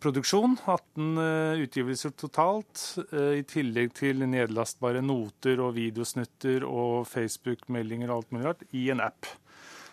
[0.00, 0.58] produksjon.
[0.64, 8.46] 18 utgivelser totalt, i tillegg til nedlastbare noter og videosnutter og Facebook-meldinger og alt mulig
[8.48, 9.28] rart, i en app.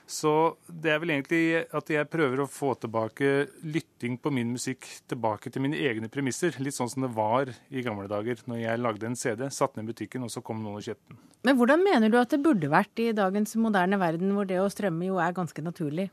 [0.07, 0.31] Så
[0.71, 3.31] det er vel egentlig at jeg prøver å få tilbake
[3.67, 6.55] lytting på min musikk tilbake til mine egne premisser.
[6.63, 9.89] Litt sånn som det var i gamle dager, når jeg lagde en CD, satte ned
[9.89, 11.19] i butikken, og så kom noen og kjøpte den.
[11.43, 14.71] Men hvordan mener du at det burde vært i dagens moderne verden, hvor det å
[14.71, 16.07] strømme jo er ganske naturlig?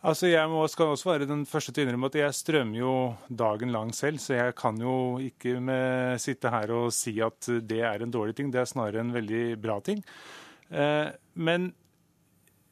[0.00, 2.92] Altså, Jeg må, skal også være den første til å innrømme at jeg strømmer jo
[3.28, 7.82] dagen lang selv, så jeg kan jo ikke med, sitte her og si at det
[7.84, 8.50] er en dårlig ting.
[8.50, 10.00] Det er snarere en veldig bra ting.
[10.70, 11.70] Eh, men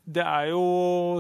[0.09, 0.63] det er jo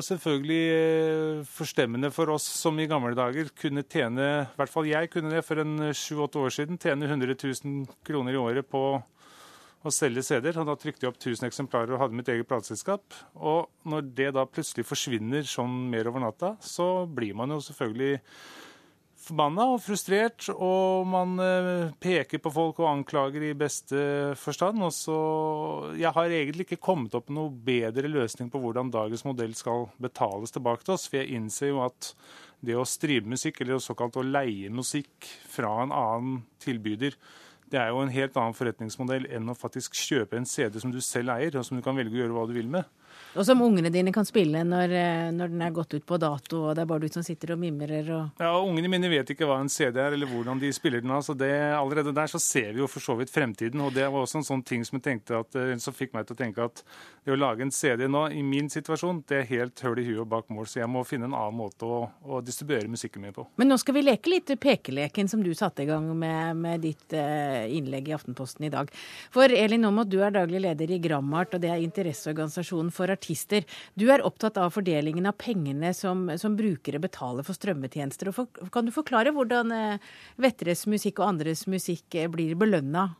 [0.04, 5.10] selvfølgelig eh, forstemmende for oss som i gamle dager kunne tjene I hvert fall jeg
[5.12, 6.80] kunne det for en sju-åtte år siden.
[6.80, 10.56] Tjene 100 000 kroner i året på å selge CD-er.
[10.64, 13.18] Da trykte jeg opp 1000 eksemplarer og hadde mitt eget plateselskap.
[13.36, 18.22] Og når det da plutselig forsvinner sånn mer over natta, så blir man jo selvfølgelig
[19.28, 24.82] forbanna og frustrert, og man eh, peker på folk og anklager i beste forstand.
[24.84, 25.18] Og så
[25.98, 29.88] Jeg har egentlig ikke kommet opp med noe bedre løsning på hvordan dagens modell skal
[30.00, 32.12] betales tilbake til oss, for jeg innser jo at
[32.64, 37.14] det å streame musikk, eller såkalt å leie musikk fra en annen tilbyder,
[37.68, 41.02] det er jo en helt annen forretningsmodell enn å faktisk kjøpe en CD som du
[41.04, 42.88] selv eier, og som du kan velge å gjøre hva du vil med.
[43.38, 46.62] Og som ungene dine kan spille når, eh, når, den er gått ut på dato,
[46.68, 49.46] og det er bare du som sitter og mimrer og Ja, ungene mine vet ikke
[49.48, 51.22] hva en CD er, eller hvordan de spiller den av.
[51.26, 53.82] Så det, allerede der så ser vi jo for så vidt fremtiden.
[53.84, 56.38] Og det var også en sånn ting som, jeg at, eh, som fikk meg til
[56.38, 56.82] å tenke at
[57.26, 60.22] det å lage en CD nå, i min situasjon, det er helt høl i huet
[60.24, 60.66] og bak mål.
[60.70, 63.44] Så jeg må finne en annen måte å, å distribuere musikken min på.
[63.60, 67.12] Men nå skal vi leke litt pekeleken som du satte i gang med, med ditt
[67.16, 68.90] eh, innlegg i Aftenposten i dag.
[69.34, 73.64] For Elin Aamodt, du er daglig leder i Grammart, og det er interesseorganisasjonen for artister.
[73.98, 78.32] Du er opptatt av fordelingen av pengene som, som brukere betaler for strømmetjenester.
[78.36, 83.10] For, kan du forklare hvordan eh, Vettres musikk og andres musikk eh, blir belønna?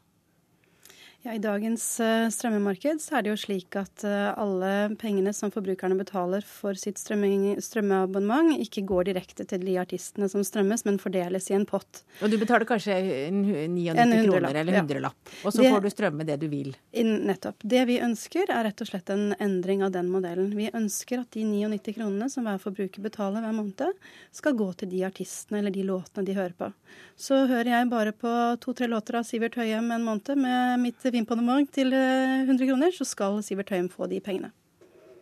[1.26, 5.50] Ja, I dagens uh, strømmemarked så er det jo slik at uh, alle pengene som
[5.50, 11.50] forbrukerne betaler for sitt strømmeabonnement, ikke går direkte til de artistene som strømmes, men fordeles
[11.50, 12.04] i en pott.
[12.22, 12.94] Og du betaler kanskje
[13.34, 15.40] 99 kroner eller hundrelapp, ja.
[15.42, 16.70] og så det, får du strømme det du vil?
[16.94, 17.66] Nettopp.
[17.66, 20.54] Det vi ønsker er rett og slett en endring av den modellen.
[20.54, 23.98] Vi ønsker at de 99 kronene som hver forbruker betaler hver måned,
[24.30, 26.70] skal gå til de artistene eller de låtene de hører på.
[27.18, 28.30] Så hører jeg bare på
[28.62, 33.06] to-tre låter av Sivert Høyem en måned med mitt Vinponement til 100 eh, kroner, så
[33.08, 34.52] skal Sivert Høyem få de pengene.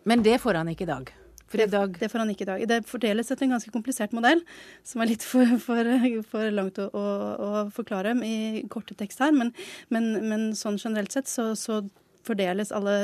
[0.06, 1.12] Men det får han ikke i dag?
[1.52, 2.64] Det, det, får han ikke i dag.
[2.68, 4.42] Det fordeles etter en ganske komplisert modell,
[4.86, 5.92] som er litt for, for,
[6.26, 7.04] for langt å, å,
[7.46, 9.34] å, forklare i korte tekst her.
[9.34, 9.52] Men,
[9.94, 11.84] men, men sånn generelt sett så, så,
[12.26, 12.94] fordeles alle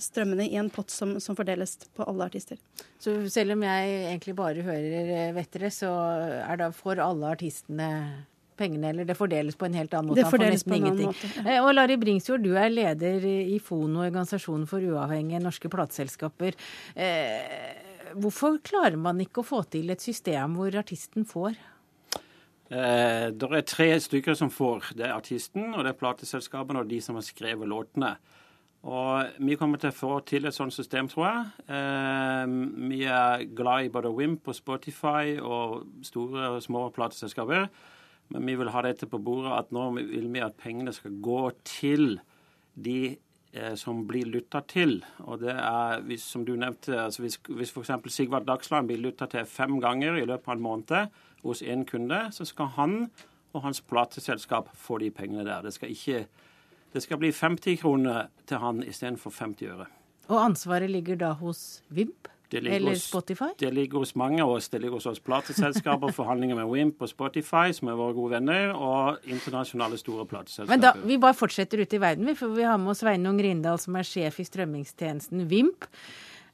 [0.00, 2.56] strømmene i en pott som, som, fordeles på alle artister.
[2.96, 5.90] Så selv om jeg egentlig bare hører Vettere, så
[6.40, 7.90] er da for alle artistene
[8.56, 10.22] pengene, eller det fordeles på en helt annen måte.
[10.22, 11.30] Det fordeles på en annen måte.
[11.30, 11.44] måte.
[11.44, 11.56] Ja.
[11.56, 16.58] Eh, Og Larry Bringsjord, du er leder i FONO, organisasjonen for uavhengige norske plateselskaper.
[16.96, 21.56] Eh, hvorfor klarer man ikke å få til et system hvor artisten får?
[22.72, 24.94] Eh, det er tre stykker som får.
[24.96, 28.14] Det er artisten, og det er plateselskapene og de som har skrevet låtene.
[28.82, 31.42] Og vi kommer til å få til et sånt system, tror jeg.
[31.70, 32.54] Eh,
[32.88, 37.68] vi er glad i både Wimp og Spotify og store og små plateselskaper.
[38.32, 41.42] Men vi vil ha dette på bordet at nå vil vi at pengene skal gå
[41.68, 42.16] til
[42.74, 43.16] de
[43.52, 45.00] eh, som blir lytta til.
[45.26, 47.92] Og det er, som du nevnte, altså hvis, hvis f.eks.
[48.14, 52.24] Sigvard Dagsland blir lytta til fem ganger i løpet av en måned hos én kunde,
[52.32, 52.96] så skal han
[53.52, 55.64] og hans plateselskap få de pengene der.
[55.64, 56.26] Det skal, ikke,
[56.92, 59.88] det skal bli 50 kroner til han istedenfor 50 øre.
[60.30, 62.30] Og ansvaret ligger da hos Vimp?
[62.52, 63.48] Det ligger Eller hos- Spotify?
[63.58, 64.68] Det ligger hos mange av oss.
[64.68, 68.74] Det ligger hos oss plateselskaper, forhandlinger med Wimp og Spotify, som er våre gode venner,
[68.76, 70.72] og internasjonale store plateselskaper.
[70.74, 73.40] Men da, Vi bare fortsetter ute i verden, vi, for vi har med oss Sveinung
[73.40, 75.88] Rindal, som er sjef i strømmingstjenesten Vimp.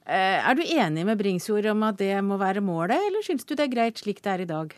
[0.08, 3.56] Eh, Er du enig med Bringsjord om at det må være målet, eller syns du
[3.58, 4.72] det er greit slik det er i dag?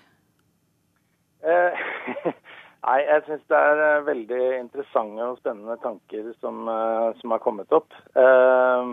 [1.44, 1.84] Eh,
[2.80, 7.42] Nei, jeg syns det er eh, veldig interessante og spennende tanker som, eh, som har
[7.44, 7.92] kommet opp.
[8.16, 8.92] Eh,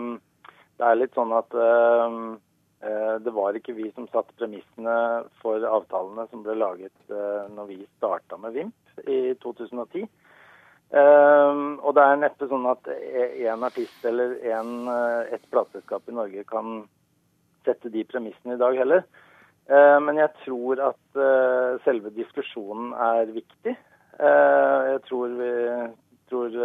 [0.78, 2.16] Det er litt sånn at eh,
[2.86, 4.94] eh, det var ikke vi som satte premissene
[5.42, 10.06] for avtalene som ble laget eh, når vi starta med Vimp i 2010.
[10.88, 14.86] Eh, og det er neppe sånn at én artist eller en,
[15.26, 16.84] et plateselskap i Norge kan
[17.66, 19.02] sette de premissene i dag heller.
[19.68, 21.18] Men jeg tror at
[21.84, 23.74] selve diskusjonen er viktig.
[24.16, 25.50] Jeg tror vi
[26.30, 26.56] tror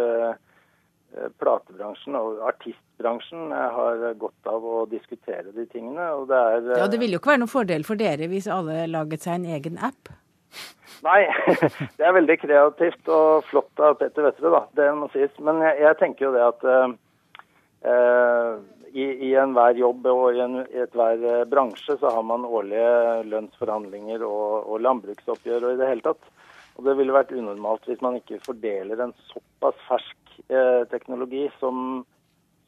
[1.38, 6.10] platebransjen og artistbransjen eh, har godt av å diskutere de tingene.
[6.18, 8.50] Og det er eh, Ja, Det ville jo ikke være noen fordel for dere hvis
[8.50, 10.12] alle laget seg en egen app.
[11.04, 11.22] Nei,
[11.98, 14.62] det er veldig kreativt og flott av Petter Vettere, da.
[14.78, 15.32] Det må sies.
[15.44, 16.94] Men jeg, jeg tenker jo det at eh,
[17.92, 18.52] eh,
[18.94, 23.24] i, i enhver jobb og i, en, i enhver eh, bransje så har man årlige
[23.32, 26.30] lønnsforhandlinger og, og landbruksoppgjør og i det hele tatt.
[26.74, 32.04] Og det ville vært unormalt hvis man ikke fordeler en såpass fersk eh, teknologi som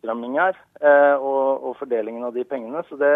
[0.01, 2.85] strømming er, eh, og, og fordelingen av de pengene.
[2.89, 3.13] Så det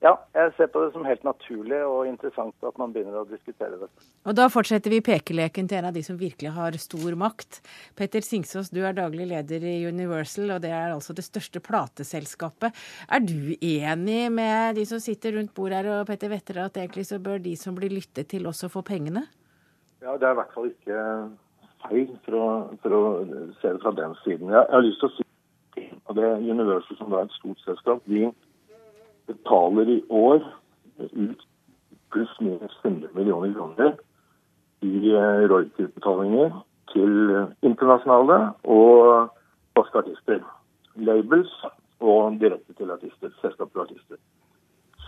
[0.00, 3.76] ja, jeg ser på det som helt naturlig og interessant at man begynner å diskutere
[3.82, 4.06] dette.
[4.24, 7.58] Og da fortsetter vi pekeleken til en av de som virkelig har stor makt.
[7.98, 12.80] Petter Singsås, du er daglig leder i Universal, og det er altså det største plateselskapet.
[13.12, 17.04] Er du enig med de som sitter rundt bordet her og Petter Vettere, at egentlig
[17.10, 19.26] så bør de som blir lyttet til, også få pengene?
[20.00, 21.04] Ja, Det er i hvert fall ikke
[21.86, 22.46] feil for å,
[22.82, 23.02] for å
[23.60, 24.52] se det fra den siden.
[24.52, 25.26] Jeg, jeg har lyst til å si
[26.10, 28.32] og det er Universal, som er et stort selskap, de
[29.30, 30.40] betaler i år
[30.98, 31.44] ut
[32.10, 33.92] pluss minus 100 millioner kroner
[34.82, 36.56] i eh, royalty-utbetalinger
[36.90, 37.14] til
[37.62, 39.30] internasjonale og
[39.78, 40.42] norske artister.
[40.96, 41.52] Labels
[42.00, 44.18] og direkte til artister, selskap til artister.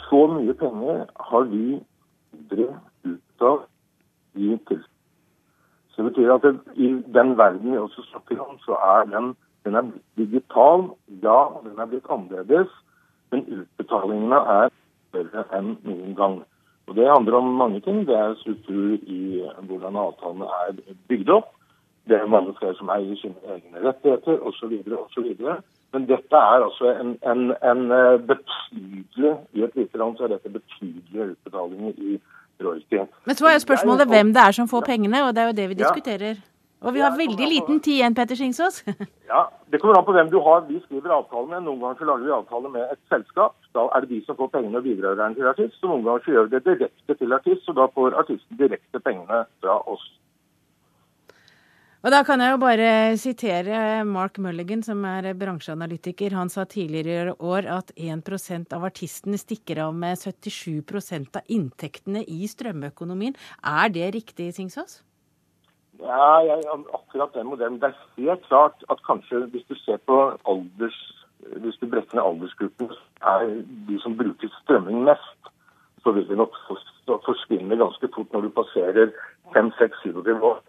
[0.06, 1.80] Så mye penger har vi
[3.10, 3.66] ut av
[4.38, 4.86] i til.
[5.92, 9.34] Så det betyr at det, i den verden vi også snakker om, så er den,
[9.64, 10.88] den er digital.
[11.22, 12.72] Ja, den er blitt annerledes,
[13.30, 14.72] men utbetalingene er
[15.10, 16.40] større enn noen gang.
[16.88, 18.06] Og Det handler om mange ting.
[18.06, 21.52] Det er struktur i hvordan avtalene er bygd opp.
[22.08, 24.72] Det er mange flere som eier sine egne rettigheter osv.
[25.04, 25.28] osv.
[25.92, 30.34] Men dette er altså en, en, en eh, betydelig I et lite land så er
[30.34, 32.18] dette betydelige utbetalinger i
[32.64, 33.02] royalty.
[33.26, 35.58] Men så er jo spørsmålet hvem det er som får pengene, og det er jo
[35.60, 36.40] det vi diskuterer.
[36.82, 38.82] Og vi har veldig liten tid igjen, Petter Singsås.
[39.32, 40.64] Ja, Det kommer an på hvem du har.
[40.68, 41.62] Vi skriver avtale med.
[41.64, 43.54] Noen ganger så lager vi avtale med et selskap.
[43.72, 45.78] Da er det de som får pengene og bidrageren til artist.
[45.80, 49.00] Så noen ganger så gjør vi det direkte til artist, og da får artisten direkte
[49.00, 50.04] pengene fra oss.
[52.02, 56.34] Og da kan jeg jo bare sitere Mark Mulligan, som er bransjeanalytiker.
[56.34, 62.24] Han sa tidligere i år at 1% av artistene stikker av med 77% av inntektene
[62.26, 63.36] i strømøkonomien.
[63.62, 64.98] Er det riktig, Singsås?
[66.02, 67.78] Ja, jeg, akkurat den modellen.
[67.78, 70.98] Det er helt klart at kanskje hvis du ser på alders
[71.62, 72.90] Hvis du bretter ned aldersgruppen,
[73.26, 73.40] er
[73.88, 75.48] de som bruker strømming mest,
[76.02, 76.54] så vil det nok
[77.26, 79.10] forsvinne ganske fort når du passerer
[79.56, 80.60] 5-6-27 år.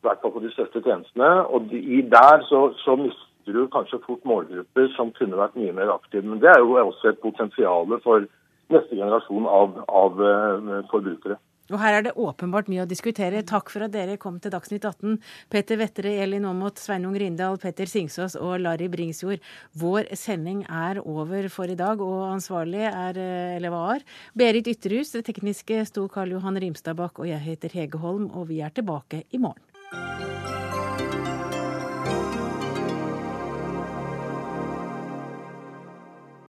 [0.00, 1.30] I hvert fall på de største tjenestene.
[1.52, 5.92] Og de, der så, så mister du kanskje fort målgrupper som kunne vært mye mer
[5.92, 6.24] aktive.
[6.24, 8.24] Men det er jo også et potensial for
[8.70, 11.36] neste generasjon av, av eh, forbrukere.
[11.70, 13.44] Og her er det åpenbart mye å diskutere.
[13.46, 15.20] Takk for at dere kom til Dagsnytt 18.
[15.52, 19.38] Petter Vettere, Elin Aamodt, Sveinung Rindal, Petter Singsås og Larry Bringsjord.
[19.78, 24.02] Vår sending er over for i dag, og ansvarlig er, eh, eller var,
[24.34, 25.14] Berit Ytterhus.
[25.14, 28.74] Det tekniske sto Karl Johan Rimstad bak, og jeg heter Hege Holm, og vi er
[28.74, 29.69] tilbake i morgen.
[29.92, 30.69] Música